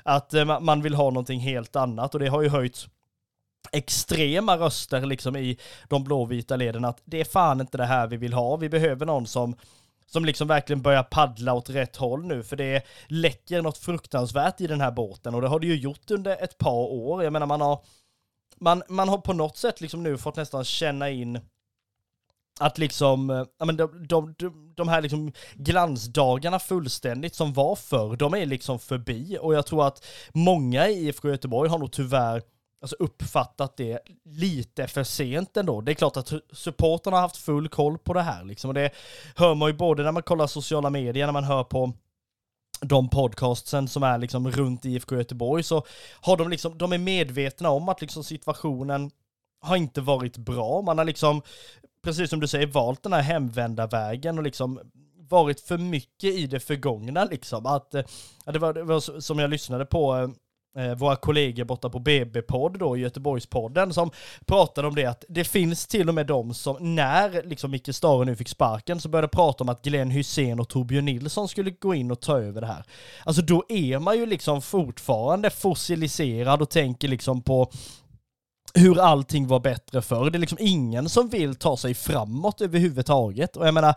[0.03, 2.87] att eh, man vill ha någonting helt annat och det har ju höjts
[3.71, 5.57] extrema röster liksom i
[5.87, 8.55] de blåvita leden att det är fan inte det här vi vill ha.
[8.55, 9.55] Vi behöver någon som
[10.11, 14.67] som liksom verkligen börjar paddla åt rätt håll nu, för det läcker något fruktansvärt i
[14.67, 17.23] den här båten och det har det ju gjort under ett par år.
[17.23, 17.83] Jag menar man har,
[18.59, 21.39] man, man har på något sätt liksom nu fått nästan känna in
[22.59, 27.75] att liksom, eh, ja men de, de, de, de här liksom glansdagarna fullständigt som var
[27.75, 31.91] förr, de är liksom förbi och jag tror att många i IFK Göteborg har nog
[31.91, 32.41] tyvärr
[32.81, 35.81] alltså uppfattat det lite för sent ändå.
[35.81, 38.91] Det är klart att supporterna har haft full koll på det här liksom och det
[39.35, 41.93] hör man ju både när man kollar sociala medier, när man hör på
[42.81, 45.85] de podcastsen som är liksom runt IFK Göteborg så
[46.21, 49.11] har de liksom, de är medvetna om att liksom situationen
[49.61, 50.81] har inte varit bra.
[50.81, 51.41] Man har liksom,
[52.03, 54.79] precis som du säger, valt den här hemvändarvägen och liksom
[55.29, 57.65] varit för mycket i det förgångna liksom.
[57.65, 58.03] Att, eh,
[58.45, 60.29] ja, det, var, det var som jag lyssnade på eh,
[60.77, 64.11] Eh, våra kollegor borta på BB-podd då, Göteborgspodden, som
[64.45, 68.25] pratade om det att det finns till och med de som, när liksom Micke Stare
[68.25, 71.93] nu fick sparken, så började prata om att Glenn Hussein och Torbjörn Nilsson skulle gå
[71.95, 72.83] in och ta över det här.
[73.23, 77.71] Alltså då är man ju liksom fortfarande fossiliserad och tänker liksom på
[78.73, 80.29] hur allting var bättre förr.
[80.29, 83.57] Det är liksom ingen som vill ta sig framåt överhuvudtaget.
[83.57, 83.95] Och jag menar,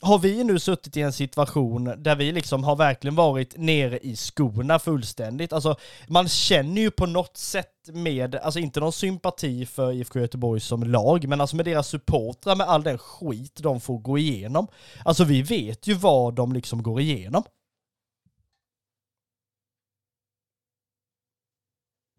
[0.00, 4.16] har vi nu suttit i en situation där vi liksom har verkligen varit nere i
[4.16, 5.52] skorna fullständigt.
[5.52, 5.76] Alltså
[6.08, 10.84] man känner ju på något sätt med, alltså inte någon sympati för IFK Göteborg som
[10.84, 14.66] lag, men alltså med deras supportrar med all den skit de får gå igenom.
[15.04, 17.42] Alltså vi vet ju vad de liksom går igenom.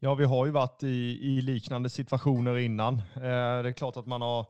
[0.01, 2.93] Ja, vi har ju varit i, i liknande situationer innan.
[2.97, 4.45] Eh, det är klart att man har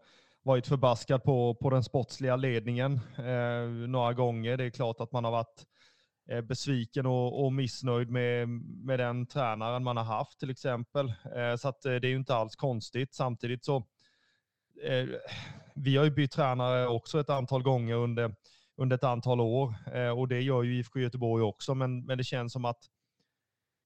[0.49, 4.57] varit förbaskad på, på den sportsliga ledningen eh, några gånger.
[4.57, 5.65] Det är klart att man har varit
[6.29, 8.49] eh, besviken och, och, missnöjd med,
[8.85, 11.13] med den tränaren man har haft till exempel.
[11.35, 13.13] Eh, så att, eh, det är ju inte alls konstigt.
[13.13, 13.77] Samtidigt så,
[14.83, 15.07] eh,
[15.75, 18.35] vi har ju bytt tränare också ett antal gånger under,
[18.77, 22.23] under ett antal år eh, och det gör ju IFK Göteborg också, men, men det
[22.23, 22.79] känns som att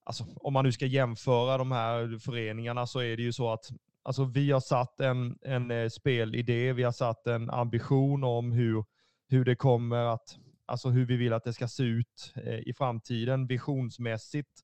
[0.05, 3.69] Alltså, om man nu ska jämföra de här föreningarna så är det ju så att
[4.05, 8.85] Alltså vi har satt en, en eh, spelidé, vi har satt en ambition om hur,
[9.27, 12.73] hur det kommer att, alltså hur vi vill att det ska se ut eh, i
[12.77, 14.61] framtiden visionsmässigt.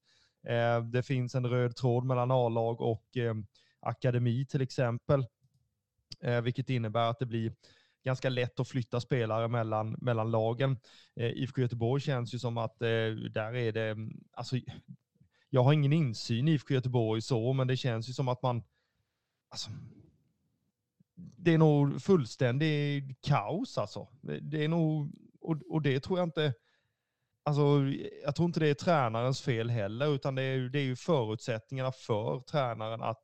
[0.48, 3.06] Eh, det finns en röd tråd mellan A-lag och
[3.80, 5.26] akademi till exempel,
[6.44, 7.54] vilket innebär att det blir
[8.04, 10.78] ganska lätt att flytta spelare mellan, mellan lagen.
[11.16, 13.96] IFK Göteborg känns ju som att där är det,
[14.34, 14.56] alltså
[15.50, 18.64] jag har ingen insyn i IFK Göteborg så, men det känns ju som att man
[19.50, 19.70] Alltså,
[21.16, 24.08] det är nog fullständig kaos alltså.
[24.41, 26.54] Det är nog, och, och det tror jag inte,
[27.45, 27.62] alltså,
[28.24, 31.91] jag tror inte det är tränarens fel heller, utan det är, det är ju förutsättningarna
[31.91, 33.24] för tränaren att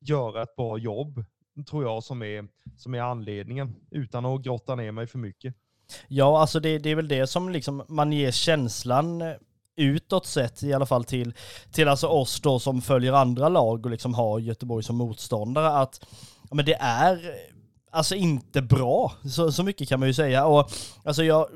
[0.00, 1.24] göra ett bra jobb,
[1.68, 5.54] tror jag, som är, som är anledningen, utan att grotta ner mig för mycket.
[6.08, 9.36] Ja, alltså det, det är väl det som liksom man ger känslan eh,
[9.76, 11.34] utåt sett i alla fall till,
[11.72, 16.00] till alltså oss då som följer andra lag och liksom har Göteborg som motståndare att
[16.50, 17.34] ja, men det är
[17.90, 19.12] alltså inte bra.
[19.30, 20.46] Så, så mycket kan man ju säga.
[20.46, 20.70] Och
[21.04, 21.46] alltså jag,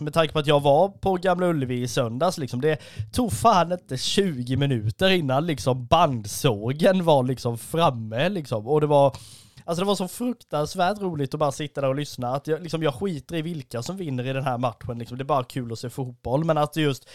[0.00, 2.78] med tanke på att jag var på Gamla Ullevi i söndags, liksom, det
[3.12, 8.66] tog fan inte 20 minuter innan liksom bandsågen var liksom framme liksom.
[8.66, 9.16] Och det var
[9.64, 12.34] Alltså det var så fruktansvärt roligt att bara sitta där och lyssna.
[12.34, 14.98] Att jag, liksom, jag skiter i vilka som vinner i den här matchen.
[14.98, 15.18] Liksom.
[15.18, 16.44] Det är bara kul att se fotboll.
[16.44, 17.08] Men att just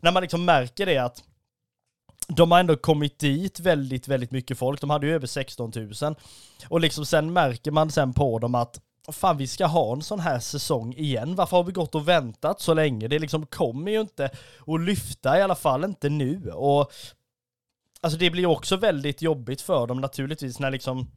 [0.00, 1.22] när man liksom märker det att
[2.28, 4.80] de har ändå kommit dit väldigt, väldigt mycket folk.
[4.80, 5.72] De hade ju över 16
[6.02, 6.14] 000.
[6.68, 10.20] Och liksom sen märker man sen på dem att fan vi ska ha en sån
[10.20, 11.34] här säsong igen.
[11.34, 13.08] Varför har vi gått och väntat så länge?
[13.08, 14.30] Det liksom kommer ju inte
[14.66, 16.50] att lyfta, i alla fall inte nu.
[16.50, 16.92] Och
[18.00, 21.10] alltså det blir också väldigt jobbigt för dem naturligtvis när liksom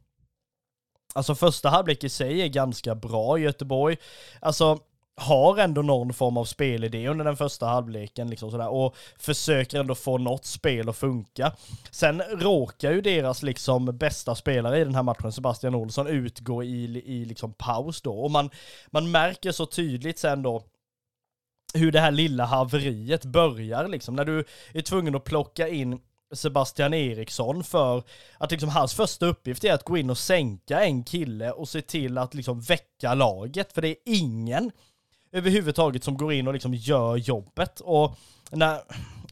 [1.14, 3.96] Alltså första halvlek i sig är ganska bra i Göteborg.
[4.40, 4.78] Alltså
[5.16, 9.94] har ändå någon form av spelidé under den första halvleken liksom sådär, och försöker ändå
[9.94, 11.52] få något spel att funka.
[11.90, 17.02] Sen råkar ju deras liksom bästa spelare i den här matchen, Sebastian Olsson, utgå i,
[17.06, 18.12] i liksom paus då.
[18.12, 18.50] Och man,
[18.90, 20.62] man märker så tydligt sen då
[21.74, 24.44] hur det här lilla haveriet börjar liksom, när du
[24.74, 26.00] är tvungen att plocka in
[26.34, 28.02] Sebastian Eriksson för
[28.38, 31.82] att liksom hans första uppgift är att gå in och sänka en kille och se
[31.82, 33.72] till att liksom väcka laget.
[33.72, 34.70] För det är ingen
[35.32, 37.80] överhuvudtaget som går in och liksom gör jobbet.
[37.80, 38.18] Och
[38.50, 38.80] när,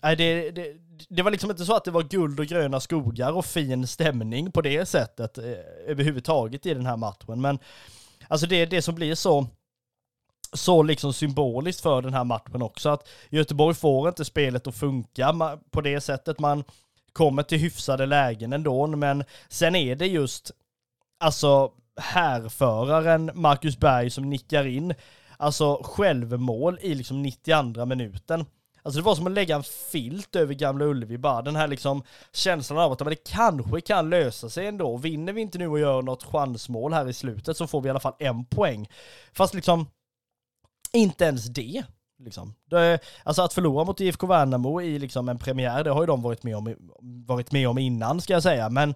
[0.02, 0.76] nej, det, det,
[1.08, 4.52] det var liksom inte så att det var guld och gröna skogar och fin stämning
[4.52, 5.44] på det sättet eh,
[5.86, 7.40] överhuvudtaget i den här matchen.
[7.40, 7.58] Men
[8.28, 9.46] alltså det, det som blir så
[10.52, 12.88] så liksom symboliskt för den här matchen också.
[12.88, 16.38] Att Göteborg får inte spelet att funka på det sättet.
[16.38, 16.64] Man
[17.12, 20.50] kommer till hyfsade lägen ändå, men sen är det just
[21.18, 24.94] alltså härföraren Marcus Berg som nickar in,
[25.40, 28.46] alltså självmål i liksom 92 minuten.
[28.82, 32.02] Alltså det var som att lägga en filt över Gamla Ullevi bara, den här liksom
[32.32, 34.96] känslan av att det kanske kan lösa sig ändå.
[34.96, 37.90] Vinner vi inte nu och gör något chansmål här i slutet så får vi i
[37.90, 38.88] alla fall en poäng.
[39.32, 39.86] Fast liksom,
[40.92, 41.82] inte ens det.
[42.18, 42.54] Liksom.
[42.70, 46.22] Det, alltså att förlora mot IFK Värnamo i liksom en premiär, det har ju de
[46.22, 46.76] varit med, om,
[47.26, 48.68] varit med om innan ska jag säga.
[48.68, 48.94] Men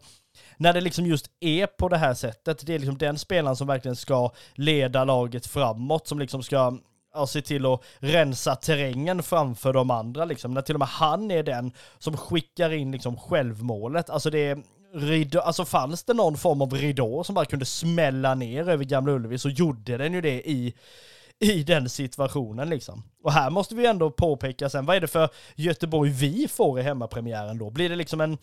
[0.57, 3.67] när det liksom just är på det här sättet, det är liksom den spelaren som
[3.67, 6.79] verkligen ska leda laget framåt, som liksom ska
[7.15, 10.55] ja, se till att rensa terrängen framför de andra liksom.
[10.55, 14.11] När till och med han är den som skickar in liksom självmålet.
[14.11, 14.63] Alltså det är
[14.95, 19.13] ridå, alltså fanns det någon form av ridå som bara kunde smälla ner över Gamla
[19.13, 20.75] Ullevi så gjorde den ju det i
[21.41, 23.03] i den situationen liksom.
[23.23, 26.83] Och här måste vi ändå påpeka sen, vad är det för Göteborg vi får i
[26.83, 27.71] hemmapremiären då?
[27.71, 28.39] Blir det liksom en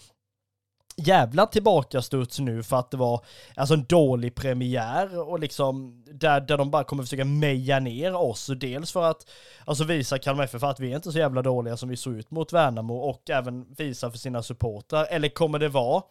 [0.96, 3.26] jävla tillbakastuds nu för att det var
[3.56, 8.50] alltså en dålig premiär och liksom där, där de bara kommer försöka meja ner oss.
[8.58, 9.30] Dels för att
[9.66, 12.32] alltså visa Kalmar FF att vi är inte så jävla dåliga som vi såg ut
[12.32, 15.08] mot Värnamo och även visa för sina supportrar.
[15.10, 16.04] Eller kommer det vara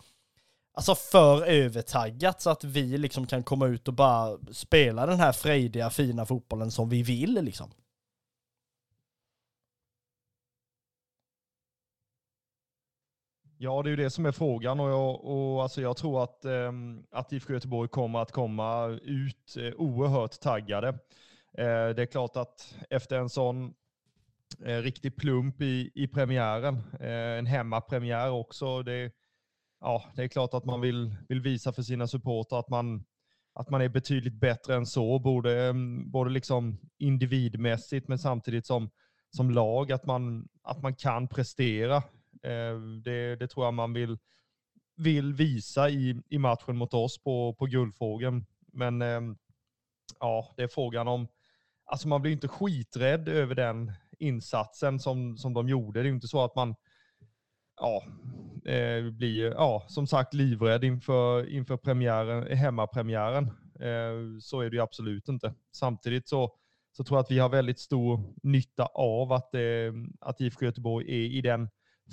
[0.74, 5.32] alltså för övertaggat så att vi liksom kan komma ut och bara spela den här
[5.32, 7.70] frejdiga fina fotbollen som vi vill liksom?
[13.62, 16.44] Ja, det är ju det som är frågan och jag, och alltså jag tror att,
[16.44, 16.72] eh,
[17.10, 20.88] att IFK Göteborg kommer att komma ut eh, oerhört taggade.
[21.58, 23.74] Eh, det är klart att efter en sån
[24.64, 29.12] eh, riktig plump i, i premiären, eh, en hemmapremiär också, det,
[29.80, 33.04] ja, det är klart att man vill, vill visa för sina supportrar att man,
[33.54, 38.90] att man är betydligt bättre än så, både, ehm, både liksom individmässigt men samtidigt som,
[39.36, 42.02] som lag, att man, att man kan prestera
[42.42, 44.18] Eh, det, det tror jag man vill,
[44.96, 48.46] vill visa i, i matchen mot oss på, på Guldfågeln.
[48.72, 49.36] Men ehm,
[50.20, 51.28] ja, det är frågan om,
[51.84, 56.02] alltså man blir inte skiträdd över den insatsen som, som de gjorde.
[56.02, 56.74] Det är inte så att man
[57.80, 58.02] ja,
[58.70, 63.44] eh, blir ja, som sagt livrädd inför, inför premiären, hemmapremiären.
[63.80, 65.54] Eh, så är det ju absolut inte.
[65.72, 66.56] Samtidigt så,
[66.92, 71.06] så tror jag att vi har väldigt stor nytta av att, eh, att IFK Göteborg
[71.08, 71.68] är i den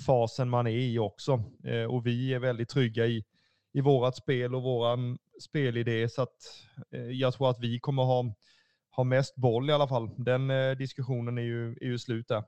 [0.06, 1.42] fasen man är i också.
[1.64, 3.24] Eh, och vi är väldigt trygga i,
[3.72, 6.08] i vårat spel och våran spelidé.
[6.08, 6.36] Så att
[6.90, 8.34] eh, jag tror att vi kommer ha,
[8.96, 10.10] ha mest boll i alla fall.
[10.16, 12.44] Den eh, diskussionen är ju, är ju slut där.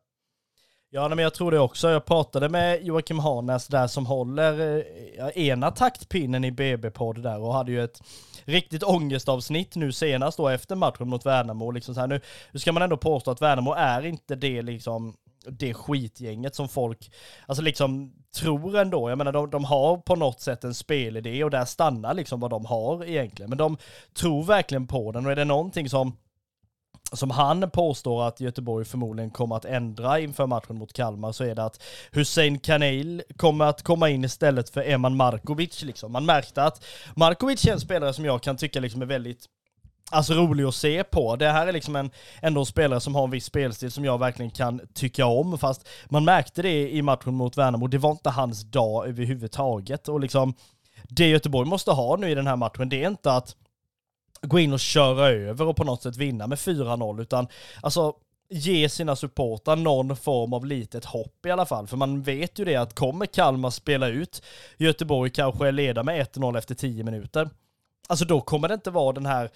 [0.93, 1.91] Ja, men jag tror det också.
[1.91, 4.85] Jag pratade med Joakim Harnäs där som håller
[5.19, 8.03] eh, ena taktpinnen i BB-podd där och hade ju ett
[8.45, 11.71] riktigt ångestavsnitt nu senast då efter matchen mot Värnamo.
[11.71, 12.21] Liksom så här, nu,
[12.53, 15.17] nu ska man ändå påstå att Värnamo är inte det liksom
[15.47, 17.13] det skitgänget som folk,
[17.47, 21.51] alltså liksom tror ändå, jag menar de, de har på något sätt en spelidé och
[21.51, 23.49] där stannar liksom vad de har egentligen.
[23.49, 23.77] Men de
[24.15, 26.17] tror verkligen på den och är det någonting som
[27.13, 31.55] som han påstår att Göteborg förmodligen kommer att ändra inför matchen mot Kalmar så är
[31.55, 31.83] det att
[32.13, 35.83] Hussein Kanil kommer att komma in istället för Eman Markovic.
[35.83, 36.13] Liksom.
[36.13, 36.85] Man märkte att
[37.17, 39.47] Markovic är en spelare som jag kan tycka liksom är väldigt
[40.11, 41.37] alltså rolig att se på.
[41.37, 42.11] Det här är liksom en,
[42.43, 45.89] ändå en spelare som har en viss spelstil som jag verkligen kan tycka om, fast
[46.09, 50.09] man märkte det i matchen mot Värnamo, det var inte hans dag överhuvudtaget.
[50.09, 50.55] Och liksom,
[51.09, 53.57] det Göteborg måste ha nu i den här matchen, det är inte att
[54.43, 57.49] gå in och köra över och på något sätt vinna med 4-0, utan
[57.83, 58.15] alltså
[58.51, 61.87] ge sina supportrar någon form av litet hopp i alla fall.
[61.87, 64.43] För man vet ju det att kommer Kalmar spela ut
[64.77, 67.51] Göteborg kanske leda med 1-0 efter 10 minuter,
[68.09, 69.51] alltså då kommer det inte vara den här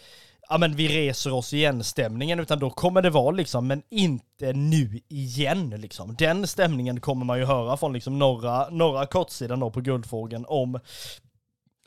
[0.48, 4.52] ja men vi reser oss igen stämningen, utan då kommer det vara liksom, men inte
[4.52, 6.14] nu igen liksom.
[6.14, 10.80] Den stämningen kommer man ju höra från liksom norra, norra kortsidan då på Guldfågeln om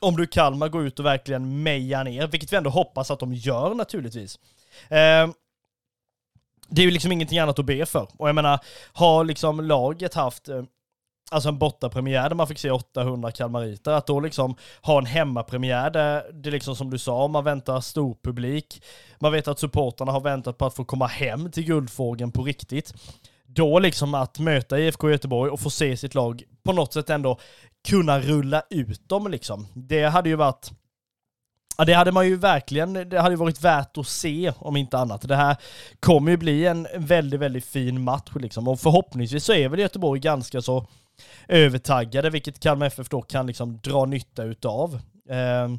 [0.00, 3.34] om du Kalmar går ut och verkligen mejar ner, vilket vi ändå hoppas att de
[3.34, 4.38] gör naturligtvis.
[4.88, 5.28] Eh,
[6.68, 8.08] det är ju liksom ingenting annat att be för.
[8.16, 8.60] Och jag menar,
[8.92, 10.62] har liksom laget haft eh,
[11.30, 15.90] alltså en bortapremiär där man fick se 800 kalmariter, att då liksom ha en hemmapremiär
[15.90, 18.82] där det liksom som du sa, man väntar stor publik,
[19.18, 22.94] man vet att supportrarna har väntat på att få komma hem till Guldfågeln på riktigt.
[23.46, 27.38] då liksom att möta IFK Göteborg och få se sitt lag på något sätt ändå
[27.88, 29.66] kunna rulla ut dem liksom.
[29.74, 30.70] Det hade ju varit
[31.80, 34.98] Ja, det hade man ju verkligen, det hade ju varit värt att se om inte
[34.98, 35.28] annat.
[35.28, 35.56] Det här
[36.00, 38.68] kommer ju bli en väldigt, väldigt fin match liksom.
[38.68, 40.86] Och förhoppningsvis så är väl Göteborg ganska så
[41.48, 45.00] övertaggade, vilket Kalmar FF då kan liksom dra nytta utav.
[45.30, 45.78] Ehm,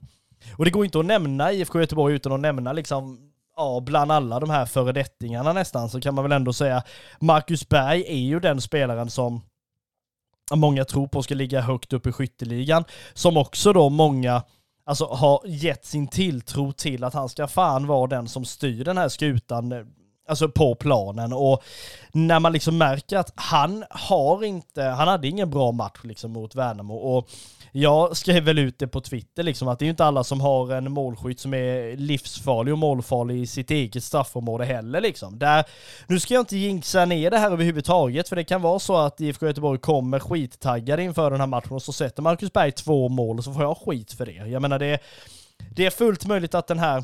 [0.57, 4.39] och det går inte att nämna IFK Göteborg utan att nämna liksom ja, bland alla
[4.39, 6.83] de här föredettingarna nästan, så kan man väl ändå säga
[7.19, 9.41] Marcus Berg är ju den spelaren som
[10.55, 12.83] många tror på ska ligga högt upp i skytteligan,
[13.13, 14.43] som också då många
[14.85, 18.97] alltså har gett sin tilltro till att han ska fan vara den som styr den
[18.97, 19.69] här skutan
[20.29, 21.63] alltså på planen och
[22.11, 26.55] när man liksom märker att han har inte, han hade ingen bra match liksom mot
[26.55, 27.29] Värnamo och
[27.71, 30.41] jag skrev väl ut det på Twitter liksom att det är ju inte alla som
[30.41, 35.39] har en målskytt som är livsfarlig och målfarlig i sitt eget straffområde heller liksom.
[35.39, 35.65] Där,
[36.07, 39.21] nu ska jag inte jinxa ner det här överhuvudtaget för det kan vara så att
[39.21, 43.37] IFK Göteborg kommer skittaggade inför den här matchen och så sätter Marcus Berg två mål
[43.37, 44.31] och så får jag skit för det.
[44.49, 44.99] Jag menar det,
[45.75, 47.03] det är fullt möjligt att den här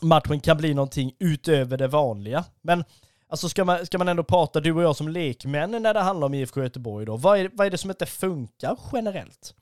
[0.00, 2.44] matchen kan bli någonting utöver det vanliga.
[2.62, 2.84] Men
[3.30, 6.26] Alltså ska man, ska man ändå prata, du och jag som lekmän, när det handlar
[6.26, 9.54] om IFK Göteborg då, vad är, vad är det som inte funkar generellt?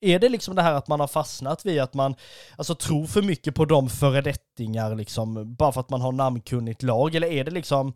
[0.00, 2.14] Är det liksom det här att man har fastnat vid att man
[2.56, 7.14] alltså, tror för mycket på de föredettingar liksom, bara för att man har namnkunnigt lag?
[7.14, 7.92] Eller är det liksom,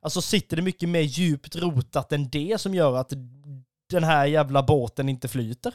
[0.00, 3.12] alltså sitter det mycket mer djupt rotat än det som gör att
[3.90, 5.72] den här jävla båten inte flyter?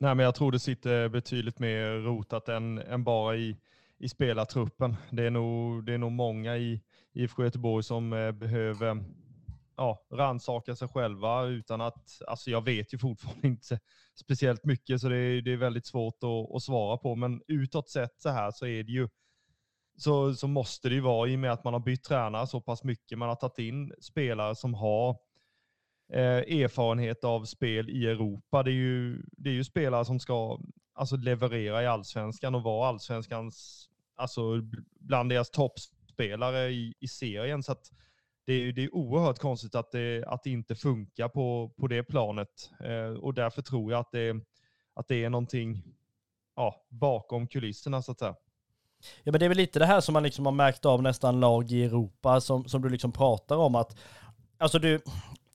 [0.00, 3.56] Nej, men jag tror det sitter betydligt mer rotat än, än bara i
[3.98, 4.96] i spelartruppen.
[5.10, 6.82] Det är nog, det är nog många i
[7.12, 9.04] IFK Göteborg som eh, behöver
[9.76, 13.80] ja, rannsaka sig själva utan att, alltså jag vet ju fortfarande inte
[14.20, 17.14] speciellt mycket så det är, det är väldigt svårt att, att svara på.
[17.14, 19.08] Men utåt sett så här så är det ju
[19.96, 22.60] så, så måste det ju vara i och med att man har bytt tränare så
[22.60, 23.18] pass mycket.
[23.18, 25.16] Man har tagit in spelare som har
[26.12, 28.62] eh, erfarenhet av spel i Europa.
[28.62, 30.58] Det är ju, det är ju spelare som ska
[30.94, 34.40] alltså leverera i allsvenskan och vara allsvenskans, alltså
[35.00, 37.62] bland deras toppspelare i, i serien.
[37.62, 37.92] Så att
[38.46, 42.02] det är, det är oerhört konstigt att det, att det inte funkar på, på det
[42.02, 42.70] planet.
[42.84, 44.36] Eh, och därför tror jag att det,
[44.94, 45.82] att det är någonting
[46.56, 48.34] ja, bakom kulisserna så att säga.
[49.22, 51.40] Ja men det är väl lite det här som man liksom har märkt av nästan
[51.40, 53.98] lag i Europa som, som du liksom pratar om att
[54.60, 55.00] Alltså du,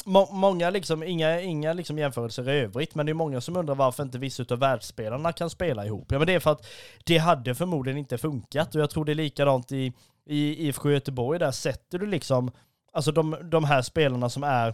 [0.05, 3.75] må, många liksom, inga, inga liksom jämförelser i övrigt, men det är många som undrar
[3.75, 6.11] varför inte vissa av världsspelarna kan spela ihop.
[6.11, 6.65] Ja men det är för att
[7.03, 9.93] det hade förmodligen inte funkat och jag tror det är likadant i,
[10.25, 12.51] i IFK Göteborg, där sätter du liksom,
[12.93, 14.73] alltså de, de här spelarna som är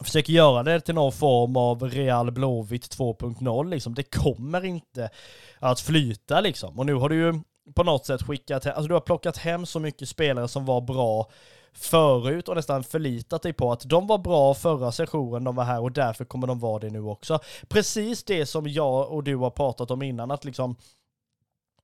[0.00, 3.94] försöker göra det till någon form av Real Blåvitt 2.0 liksom.
[3.94, 5.10] Det kommer inte
[5.58, 6.78] att flyta liksom.
[6.78, 7.40] Och nu har du ju
[7.74, 11.30] på något sätt skickat, alltså du har plockat hem så mycket spelare som var bra
[11.72, 15.80] förut och nästan förlitat dig på att de var bra förra sessionen de var här
[15.80, 17.38] och därför kommer de vara det nu också.
[17.68, 20.76] Precis det som jag och du har pratat om innan, att liksom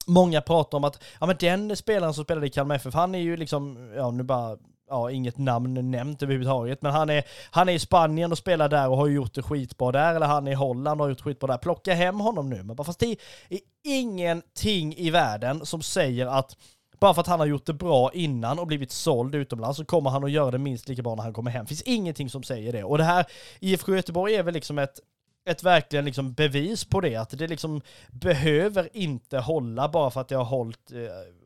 [0.09, 3.18] Många pratar om att, ja men den spelaren som spelade i Kalmar FF, han är
[3.18, 4.57] ju liksom, ja nu bara,
[4.89, 8.89] ja inget namn nämnt överhuvudtaget, men han är, han är i Spanien och spelar där
[8.89, 11.47] och har gjort det skitbra där, eller han är i Holland och har gjort skitbra
[11.47, 11.59] där.
[11.59, 13.16] Plocka hem honom nu, men bara fast det
[13.49, 16.57] är ingenting i världen som säger att
[17.01, 20.11] bara för att han har gjort det bra innan och blivit såld utomlands så kommer
[20.11, 21.65] han att göra det minst lika bra när han kommer hem.
[21.65, 22.85] Det finns ingenting som säger det.
[22.85, 23.27] Och det här,
[23.61, 25.01] IFK Göteborg är väl liksom ett
[25.49, 30.29] ett verkligen liksom bevis på det, att det liksom behöver inte hålla bara för att
[30.29, 30.99] det har hållit eh,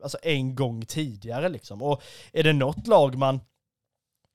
[0.03, 1.81] alltså en gång tidigare liksom.
[1.81, 3.39] Och är det något lag man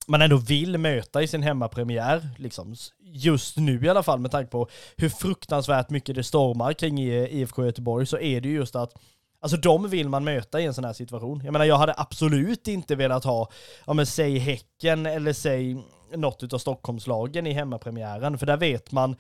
[0.09, 4.51] man ändå vill möta i sin hemmapremiär, liksom, just nu i alla fall med tanke
[4.51, 8.95] på hur fruktansvärt mycket det stormar kring IFK Göteborg, så är det ju just att
[9.41, 11.41] Alltså de vill man möta i en sån här situation.
[11.45, 13.51] Jag menar jag hade absolut inte velat ha,
[13.87, 15.77] ja men säg Häcken eller säg
[16.15, 19.17] något av Stockholmslagen i hemmapremiären, för där vet man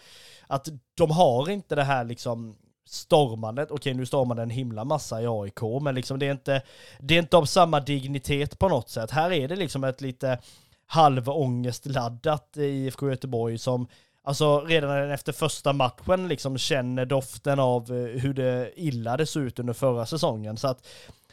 [0.46, 2.56] att de har inte det här liksom
[2.88, 6.62] stormandet, okej nu stormar det en himla massa i AIK, men liksom det är inte,
[6.98, 9.10] det är inte av samma dignitet på något sätt.
[9.10, 10.38] Här är det liksom ett lite
[10.86, 13.88] halvångestladdat IFK Göteborg som
[14.28, 19.42] Alltså redan efter första matchen liksom känner doften av eh, hur det illa det såg
[19.42, 20.56] ut under förra säsongen.
[20.56, 20.86] Så att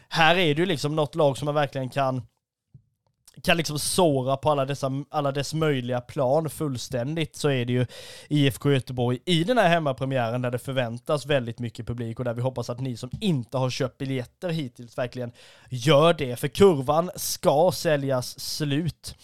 [0.10, 2.22] här är det ju liksom något lag som man verkligen kan
[3.44, 7.86] kan liksom såra på alla, dessa, alla dess möjliga plan fullständigt så är det ju
[8.30, 12.42] IFK Göteborg i den här hemmapremiären där det förväntas väldigt mycket publik och där vi
[12.42, 15.32] hoppas att ni som inte har köpt biljetter hittills verkligen
[15.70, 19.16] gör det, för kurvan ska säljas slut.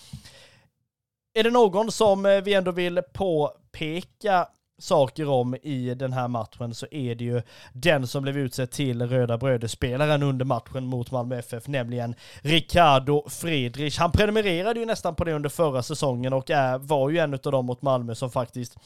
[1.33, 4.47] Är det någon som eh, vi ändå vill påpeka
[4.79, 7.41] saker om i den här matchen så är det ju
[7.73, 13.97] den som blev utsedd till Röda Bröder-spelaren under matchen mot Malmö FF, nämligen Ricardo Friedrich.
[13.97, 17.39] Han prenumererade ju nästan på det under förra säsongen och är, var ju en av
[17.39, 18.77] dem mot Malmö som faktiskt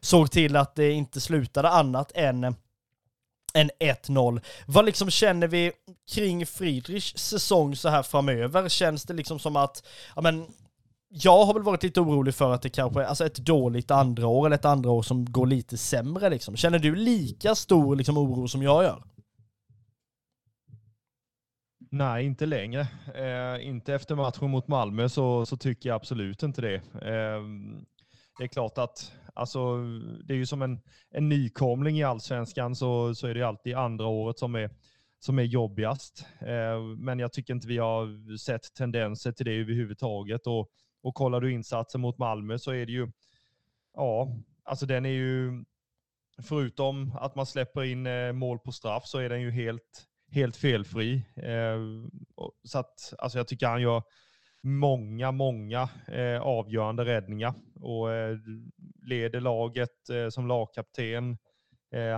[0.00, 2.54] såg till att det inte slutade annat än
[3.54, 4.40] än 1-0.
[4.66, 5.72] Vad liksom känner vi
[6.12, 8.68] kring Friedrichs säsong så här framöver?
[8.68, 9.82] Känns det liksom som att,
[10.16, 10.46] ja men,
[11.08, 14.26] jag har väl varit lite orolig för att det kanske är alltså ett dåligt andra
[14.26, 16.56] år eller ett andra år som går lite sämre liksom.
[16.56, 19.02] Känner du lika stor liksom oro som jag gör?
[21.90, 22.80] Nej, inte längre.
[23.14, 26.74] Eh, inte efter matchen mot Malmö så, så tycker jag absolut inte det.
[26.74, 27.42] Eh,
[28.38, 29.76] det är klart att alltså,
[30.24, 30.80] det är ju som en,
[31.10, 34.70] en nykomling i allsvenskan så, så är det alltid andra året som är,
[35.18, 36.26] som är jobbigast.
[36.40, 40.46] Eh, men jag tycker inte vi har sett tendenser till det överhuvudtaget.
[40.46, 40.70] Och,
[41.02, 43.08] och kollar du insatsen mot Malmö så är det ju,
[43.94, 45.64] ja, alltså den är ju,
[46.42, 50.56] förutom att man släpper in eh, mål på straff så är den ju helt, helt
[50.56, 51.22] felfri.
[51.36, 51.78] Eh,
[52.62, 54.02] så att, alltså jag tycker han gör
[54.62, 58.08] många, många eh, avgörande räddningar och
[59.02, 59.90] leder laget
[60.30, 61.38] som lagkapten.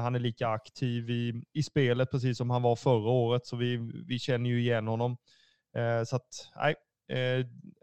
[0.02, 3.76] Han är lika aktiv i, i spelet precis som han var förra året, så vi,
[4.06, 5.16] vi känner ju igen honom.
[6.06, 6.74] Så att, nej,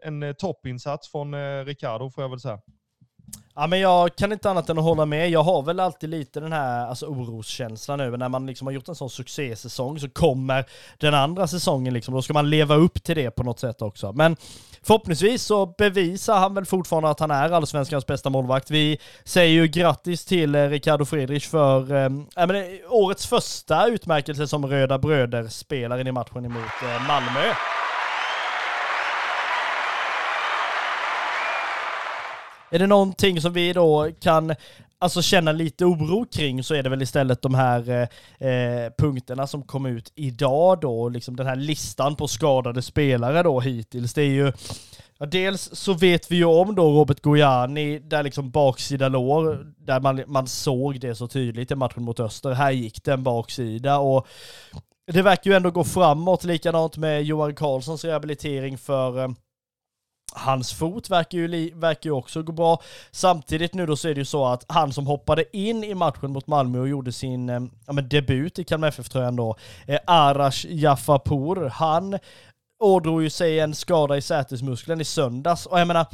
[0.02, 2.58] en eh, toppinsats från eh, Ricardo får jag väl säga.
[3.54, 5.30] Ja men jag kan inte annat än att hålla med.
[5.30, 8.88] Jag har väl alltid lite den här alltså, oroskänslan över när man liksom har gjort
[8.88, 10.64] en sån succésäsong så kommer
[10.98, 12.14] den andra säsongen liksom.
[12.14, 14.12] Då ska man leva upp till det på något sätt också.
[14.12, 14.36] Men
[14.82, 18.70] förhoppningsvis så bevisar han väl fortfarande att han är allsvenskans bästa målvakt.
[18.70, 22.08] Vi säger ju grattis till eh, Ricardo Friedrich för eh,
[22.46, 27.52] men, årets första utmärkelse som Röda Bröder-spelaren i matchen emot eh, Malmö.
[32.70, 34.54] Är det någonting som vi då kan
[34.98, 39.46] alltså känna lite oro kring så är det väl istället de här eh, eh punkterna
[39.46, 44.14] som kom ut idag då, liksom den här listan på skadade spelare då hittills.
[44.14, 44.52] Det är ju,
[45.18, 50.00] ja, dels så vet vi ju om då Robert Gojani, där liksom baksida lår, där
[50.00, 52.52] man, man såg det så tydligt i matchen mot Öster.
[52.52, 54.26] Här gick det en baksida och
[55.12, 59.28] det verkar ju ändå gå framåt, likadant med Johan Karlssons rehabilitering för eh,
[60.32, 62.82] Hans fot verkar ju, verkar ju också gå bra.
[63.10, 66.30] Samtidigt nu då så är det ju så att han som hoppade in i matchen
[66.30, 69.56] mot Malmö och gjorde sin eh, ja, men debut i Kalmar FF-tröjan då,
[69.86, 72.18] eh, Arash Jaffapour, han
[72.80, 75.66] ådrog ju sig en skada i sätesmuskeln i söndags.
[75.66, 76.06] Och jag menar,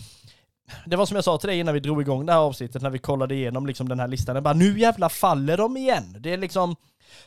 [0.86, 2.90] det var som jag sa till dig innan vi drog igång det här avsnittet, när
[2.90, 4.36] vi kollade igenom liksom den här listan.
[4.36, 6.16] Jag bara, nu jävla faller de igen.
[6.20, 6.76] Det är liksom,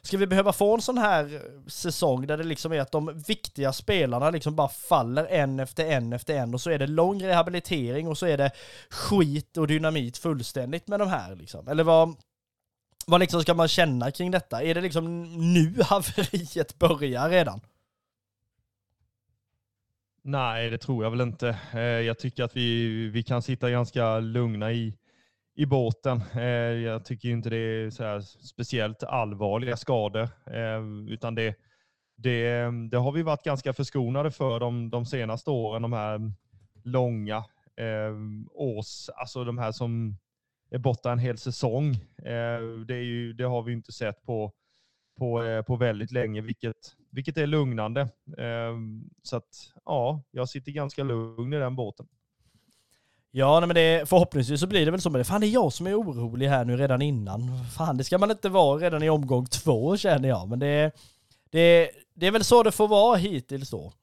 [0.01, 3.23] Ska vi behöva få en sån här eh, säsong där det liksom är att de
[3.27, 7.23] viktiga spelarna liksom bara faller en efter en efter en och så är det lång
[7.23, 8.51] rehabilitering och så är det
[8.89, 11.67] skit och dynamit fullständigt med de här liksom?
[11.67, 12.15] Eller vad,
[13.05, 14.63] vad liksom ska man känna kring detta?
[14.63, 15.23] Är det liksom
[15.53, 17.61] nu haveriet börjar redan?
[20.29, 21.59] Nej, det tror jag väl inte.
[21.73, 24.97] Eh, jag tycker att vi, vi kan sitta ganska lugna i,
[25.55, 26.21] i båten.
[26.35, 26.43] Eh,
[26.83, 31.55] jag tycker inte det är så speciellt allvarliga skador, eh, utan det,
[32.17, 36.31] det, det, har vi varit ganska förskonade för de, de senaste åren, de här
[36.83, 37.37] långa
[37.77, 38.15] eh,
[38.53, 40.17] års, alltså de här som
[40.71, 41.89] är borta en hel säsong.
[42.17, 44.51] Eh, det, är ju, det har vi inte sett på,
[45.17, 48.09] på, eh, på väldigt länge, vilket, vilket är lugnande.
[48.37, 52.07] Ehm, så att ja, jag sitter ganska lugn i den båten.
[53.31, 55.51] Ja, nej, men det, förhoppningsvis så blir det väl så, men det, fan det är
[55.51, 57.65] jag som är orolig här nu redan innan.
[57.77, 60.91] Fan, det ska man inte vara redan i omgång två känner jag, men det,
[61.49, 63.93] det, det är väl så det får vara hittills då.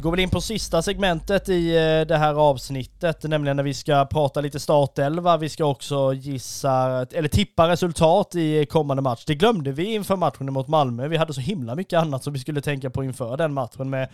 [0.00, 3.74] Vi går väl in på sista segmentet i eh, det här avsnittet, nämligen när vi
[3.74, 5.36] ska prata lite startelva.
[5.36, 9.24] Vi ska också gissa, eller tippa resultat i kommande match.
[9.26, 11.08] Det glömde vi inför matchen mot Malmö.
[11.08, 14.08] Vi hade så himla mycket annat som vi skulle tänka på inför den matchen med,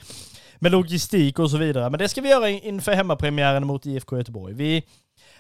[0.58, 1.90] med logistik och så vidare.
[1.90, 4.54] Men det ska vi göra inför hemmapremiären mot IFK Göteborg.
[4.54, 4.82] Vi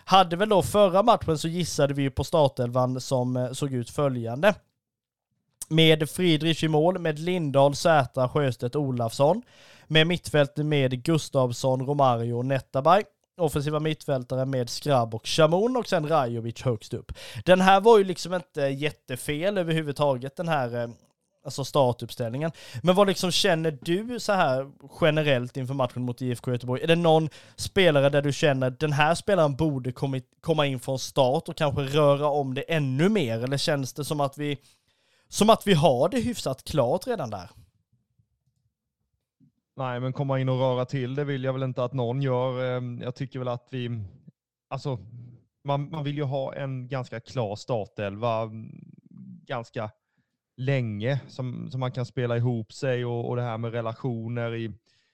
[0.04, 4.54] hade väl då förra matchen så gissade vi på startelvan som eh, såg ut följande.
[5.68, 9.42] Med Friedrich i mål, med Lindahl, Sätra, Sjöstedt, Olafsson
[9.86, 13.02] med mittfält med Gustavsson, Romario och Netabay.
[13.38, 17.12] Offensiva mittfältare med Skrabb och Shamoun och sen Rajovic högst upp.
[17.44, 20.88] Den här var ju liksom inte jättefel överhuvudtaget, den här eh,
[21.44, 22.50] alltså startuppställningen.
[22.82, 26.82] Men vad liksom känner du så här generellt inför matchen mot IFK Göteborg?
[26.82, 30.98] Är det någon spelare där du känner den här spelaren borde kommit, komma in från
[30.98, 33.44] start och kanske röra om det ännu mer?
[33.44, 34.58] Eller känns det som att vi,
[35.28, 37.50] som att vi har det hyfsat klart redan där?
[39.78, 42.76] Nej, men komma in och röra till det vill jag väl inte att någon gör.
[42.76, 44.02] Eh, jag tycker väl att vi,
[44.68, 44.98] alltså,
[45.64, 48.70] man, man vill ju ha en ganska klar startelva mm,
[49.46, 49.90] ganska
[50.56, 54.72] länge som, som man kan spela ihop sig och, och det här med relationer i,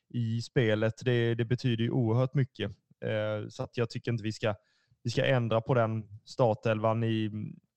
[0.09, 2.70] i spelet, det, det betyder ju oerhört mycket.
[3.05, 4.55] Eh, så att jag tycker inte vi ska,
[5.02, 7.30] vi ska ändra på den startelvan i,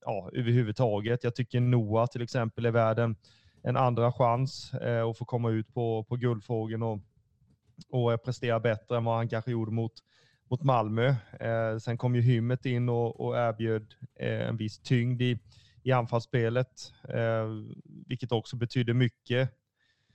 [0.06, 1.24] ja, överhuvudtaget.
[1.24, 3.16] Jag tycker Noah till exempel är värd en,
[3.68, 7.00] en andra chans eh, och få komma ut på, på guldfågeln och,
[7.90, 9.94] och eh, prestera bättre än vad han kanske gjorde mot,
[10.50, 11.16] mot Malmö.
[11.40, 15.40] Eh, sen kom ju Hymmet in och, och erbjöd eh, en viss tyngd i,
[15.84, 17.48] i anfallsspelet, eh,
[18.08, 19.50] vilket också betyder mycket.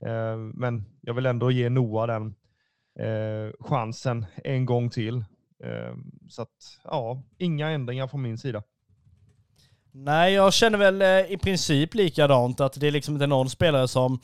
[0.05, 2.35] Eh, men jag vill ändå ge Noah den
[2.99, 5.17] eh, chansen en gång till.
[5.63, 5.95] Eh,
[6.29, 8.63] så att, ja, inga ändringar från min sida.
[9.93, 13.87] Nej, jag känner väl eh, i princip likadant, att det är liksom inte någon spelare
[13.87, 14.19] som,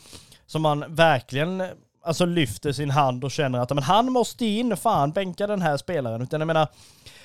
[0.45, 1.63] som man verkligen
[2.03, 5.77] alltså lyfter sin hand och känner att men han måste in, fan bänka den här
[5.77, 6.21] spelaren.
[6.21, 6.67] Utan jag menar,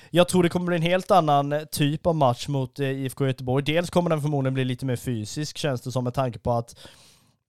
[0.09, 3.27] jag tror det kommer bli en helt annan eh, typ av match mot eh, IFK
[3.27, 3.63] Göteborg.
[3.63, 6.75] Dels kommer den förmodligen bli lite mer fysisk, känns det som, med tanke på att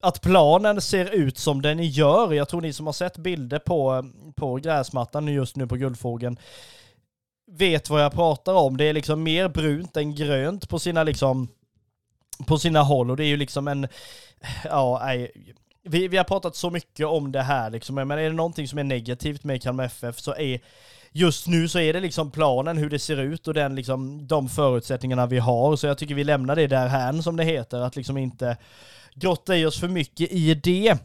[0.03, 2.33] att planen ser ut som den gör.
[2.33, 4.05] Jag tror ni som har sett bilder på,
[4.37, 6.37] på gräsmattan just nu på Guldfågeln
[7.47, 8.77] vet vad jag pratar om.
[8.77, 11.49] Det är liksom mer brunt än grönt på sina liksom
[12.47, 13.89] på sina håll och det är ju liksom en,
[14.65, 15.31] ja, nej,
[15.83, 18.79] vi, vi har pratat så mycket om det här liksom, men är det någonting som
[18.79, 20.61] är negativt med Kalmar FF så är
[21.13, 24.49] just nu så är det liksom planen, hur det ser ut och den liksom, de
[24.49, 25.77] förutsättningarna vi har.
[25.77, 28.57] Så jag tycker vi lämnar det där här som det heter, att liksom inte
[29.15, 30.99] grotta i oss för mycket i det.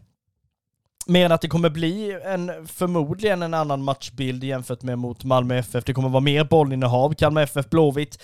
[1.09, 5.57] Mer än att det kommer bli en, förmodligen en annan matchbild jämfört med mot Malmö
[5.57, 5.83] FF.
[5.85, 7.13] Det kommer vara mer bollinnehav.
[7.13, 8.23] Kalmar FF Blåvitt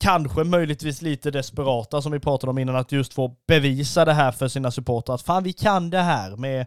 [0.00, 4.32] kanske möjligtvis lite desperata som vi pratade om innan, att just få bevisa det här
[4.32, 5.14] för sina supportrar.
[5.14, 6.66] Att fan vi kan det här med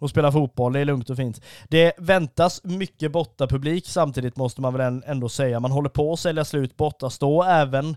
[0.00, 1.40] att spela fotboll, det är lugnt och fint.
[1.68, 5.60] Det väntas mycket bortapublik samtidigt måste man väl ändå säga.
[5.60, 7.96] Man håller på att sälja slut bortastå, även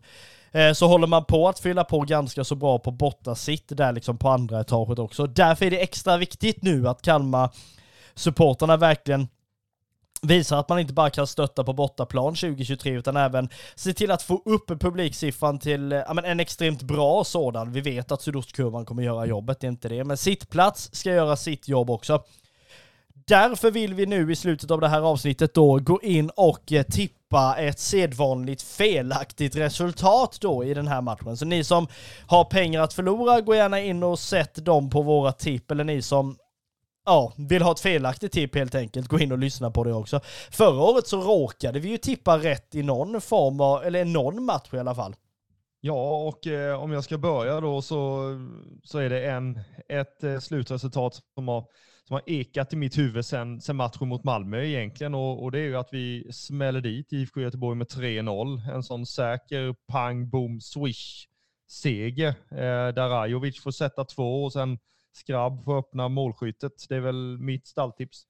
[0.51, 4.17] Eh, så håller man på att fylla på ganska så bra på bortasitt där liksom
[4.17, 5.27] på andra etaget också.
[5.27, 7.49] Därför är det extra viktigt nu att Kalmar
[8.13, 9.27] supporterna verkligen
[10.21, 14.23] visar att man inte bara kan stötta på bortaplan 2023 utan även se till att
[14.23, 17.71] få upp publiksiffran till eh, ja, men en extremt bra sådan.
[17.71, 20.03] Vi vet att sydostkurvan kommer göra jobbet, det är inte det.
[20.03, 22.23] Men sittplats ska göra sitt jobb också.
[23.27, 26.83] Därför vill vi nu i slutet av det här avsnittet då gå in och eh,
[26.83, 31.37] tippa tippa ett sedvanligt felaktigt resultat då i den här matchen.
[31.37, 31.87] Så ni som
[32.27, 36.01] har pengar att förlora, gå gärna in och sätt dem på våra tipp, eller ni
[36.01, 36.37] som
[37.05, 40.19] ja, vill ha ett felaktigt tipp helt enkelt, gå in och lyssna på det också.
[40.51, 44.73] Förra året så råkade vi ju tippa rätt i någon form av, eller någon match
[44.73, 45.15] i alla fall.
[45.81, 48.23] Ja, och eh, om jag ska börja då så,
[48.83, 49.59] så är det en,
[49.89, 51.65] ett eh, slutresultat som har,
[52.11, 55.59] som har ekat i mitt huvud sen, sen matchen mot Malmö egentligen och, och det
[55.59, 58.73] är ju att vi smäller dit IFK Göteborg med 3-0.
[58.73, 61.27] En sån säker pang, boom, swish
[61.69, 64.77] seger eh, där Rajovic får sätta två och sen
[65.13, 66.85] Skrabb får öppna målskyttet.
[66.89, 68.23] Det är väl mitt stalltips.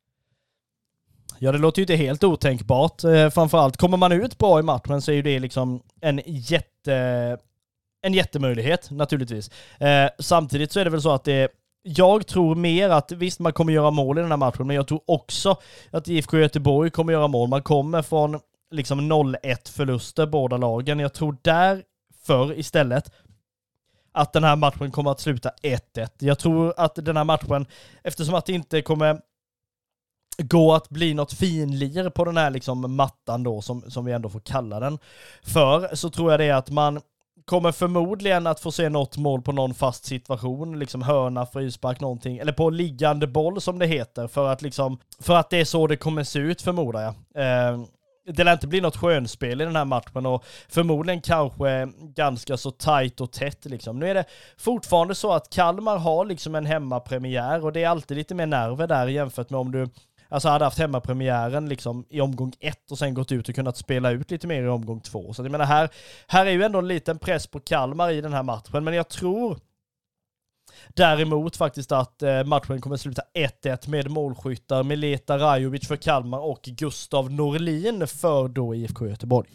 [1.40, 3.04] Ja, det låter ju inte helt otänkbart.
[3.04, 7.38] Eh, framförallt, kommer man ut bra i matchen så är ju det liksom en jätte...
[8.04, 9.52] En jättemöjlighet naturligtvis.
[9.80, 13.54] Eh, samtidigt så är det väl så att det jag tror mer att, visst man
[13.54, 15.56] kommer göra mål i den här matchen, men jag tror också
[15.92, 17.50] att IFK Göteborg kommer göra mål.
[17.50, 18.40] Man kommer från
[18.72, 21.00] liksom 0-1 förluster båda lagen.
[21.00, 23.12] Jag tror därför istället
[24.12, 26.10] att den här matchen kommer att sluta 1-1.
[26.20, 27.66] Jag tror att den här matchen,
[28.04, 29.22] eftersom att det inte kommer
[30.38, 34.30] gå att bli något finlir på den här liksom mattan då, som, som vi ändå
[34.30, 35.00] får kalla den
[35.44, 37.02] för, så tror jag det är att man
[37.52, 42.38] kommer förmodligen att få se något mål på någon fast situation, liksom hörna, frispark, någonting,
[42.38, 45.88] eller på liggande boll som det heter, för att liksom, för att det är så
[45.88, 47.14] det kommer se ut förmodar jag.
[47.36, 47.80] Eh,
[48.34, 52.72] det lär inte bli något skönspel i den här matchen och förmodligen kanske ganska så
[52.72, 54.00] tajt och tätt liksom.
[54.00, 54.26] Nu är det
[54.58, 58.88] fortfarande så att Kalmar har liksom en hemmapremiär och det är alltid lite mer nerver
[58.88, 59.90] där jämfört med om du
[60.32, 64.12] alltså hade haft hemmapremiären liksom i omgång ett och sen gått ut och kunnat spela
[64.12, 65.34] ut lite mer i omgång två.
[65.34, 65.90] Så jag menar här,
[66.28, 69.10] här är ju ändå en liten press på Kalmar i den här matchen, men jag
[69.10, 69.60] tror
[70.88, 76.62] Däremot faktiskt att eh, matchen kommer sluta 1-1 med målskyttar Mileta Rajovic för Kalmar och
[76.64, 79.50] Gustav Norlin för då IFK Göteborg.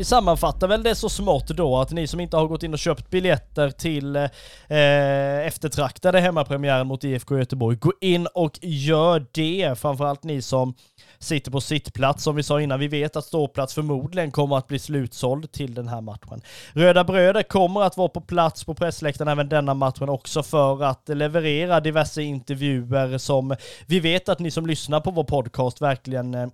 [0.00, 2.78] Vi sammanfattar väl det så smått då att ni som inte har gått in och
[2.78, 4.22] köpt biljetter till eh,
[4.68, 9.78] eh eftertraktade hemmapremiären mot IFK Göteborg, gå in och gör det.
[9.78, 10.74] Framförallt ni som
[11.18, 12.24] sitter på sittplats.
[12.24, 15.88] Som vi sa innan, vi vet att ståplats förmodligen kommer att bli slutsåld till den
[15.88, 16.40] här matchen.
[16.72, 21.08] Röda Bröder kommer att vara på plats på pressläktaren även denna matchen också för att
[21.08, 23.56] leverera diverse intervjuer som
[23.86, 26.48] vi vet att ni som lyssnar på vår podcast verkligen eh,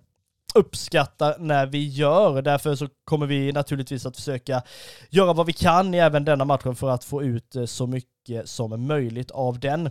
[0.56, 2.42] uppskattar när vi gör.
[2.42, 4.62] Därför så kommer vi naturligtvis att försöka
[5.10, 8.48] göra vad vi kan i även denna matchen för att få ut eh, så mycket
[8.48, 9.90] som möjligt av den.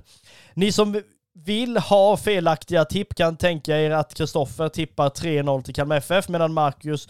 [0.53, 1.01] Ni som
[1.35, 6.53] vill ha felaktiga tipp kan tänka er att Kristoffer tippar 3-0 till Kalmar FF medan
[6.53, 7.07] Marcus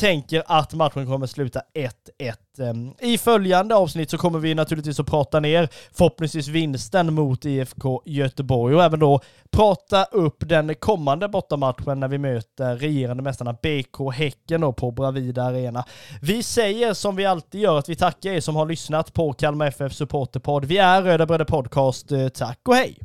[0.00, 2.70] tänker att matchen kommer sluta 1-1.
[2.70, 8.02] Ehm, I följande avsnitt så kommer vi naturligtvis att prata ner förhoppningsvis vinsten mot IFK
[8.04, 9.20] Göteborg och även då
[9.50, 15.42] prata upp den kommande bortamatchen när vi möter regerande mästarna BK Häcken då på Bravida
[15.42, 15.84] Arena.
[16.22, 19.66] Vi säger som vi alltid gör att vi tackar er som har lyssnat på Kalmar
[19.66, 20.64] FF Supporterpodd.
[20.64, 22.12] Vi är Röda Bröder Podcast.
[22.12, 22.98] Eh, tack och hej!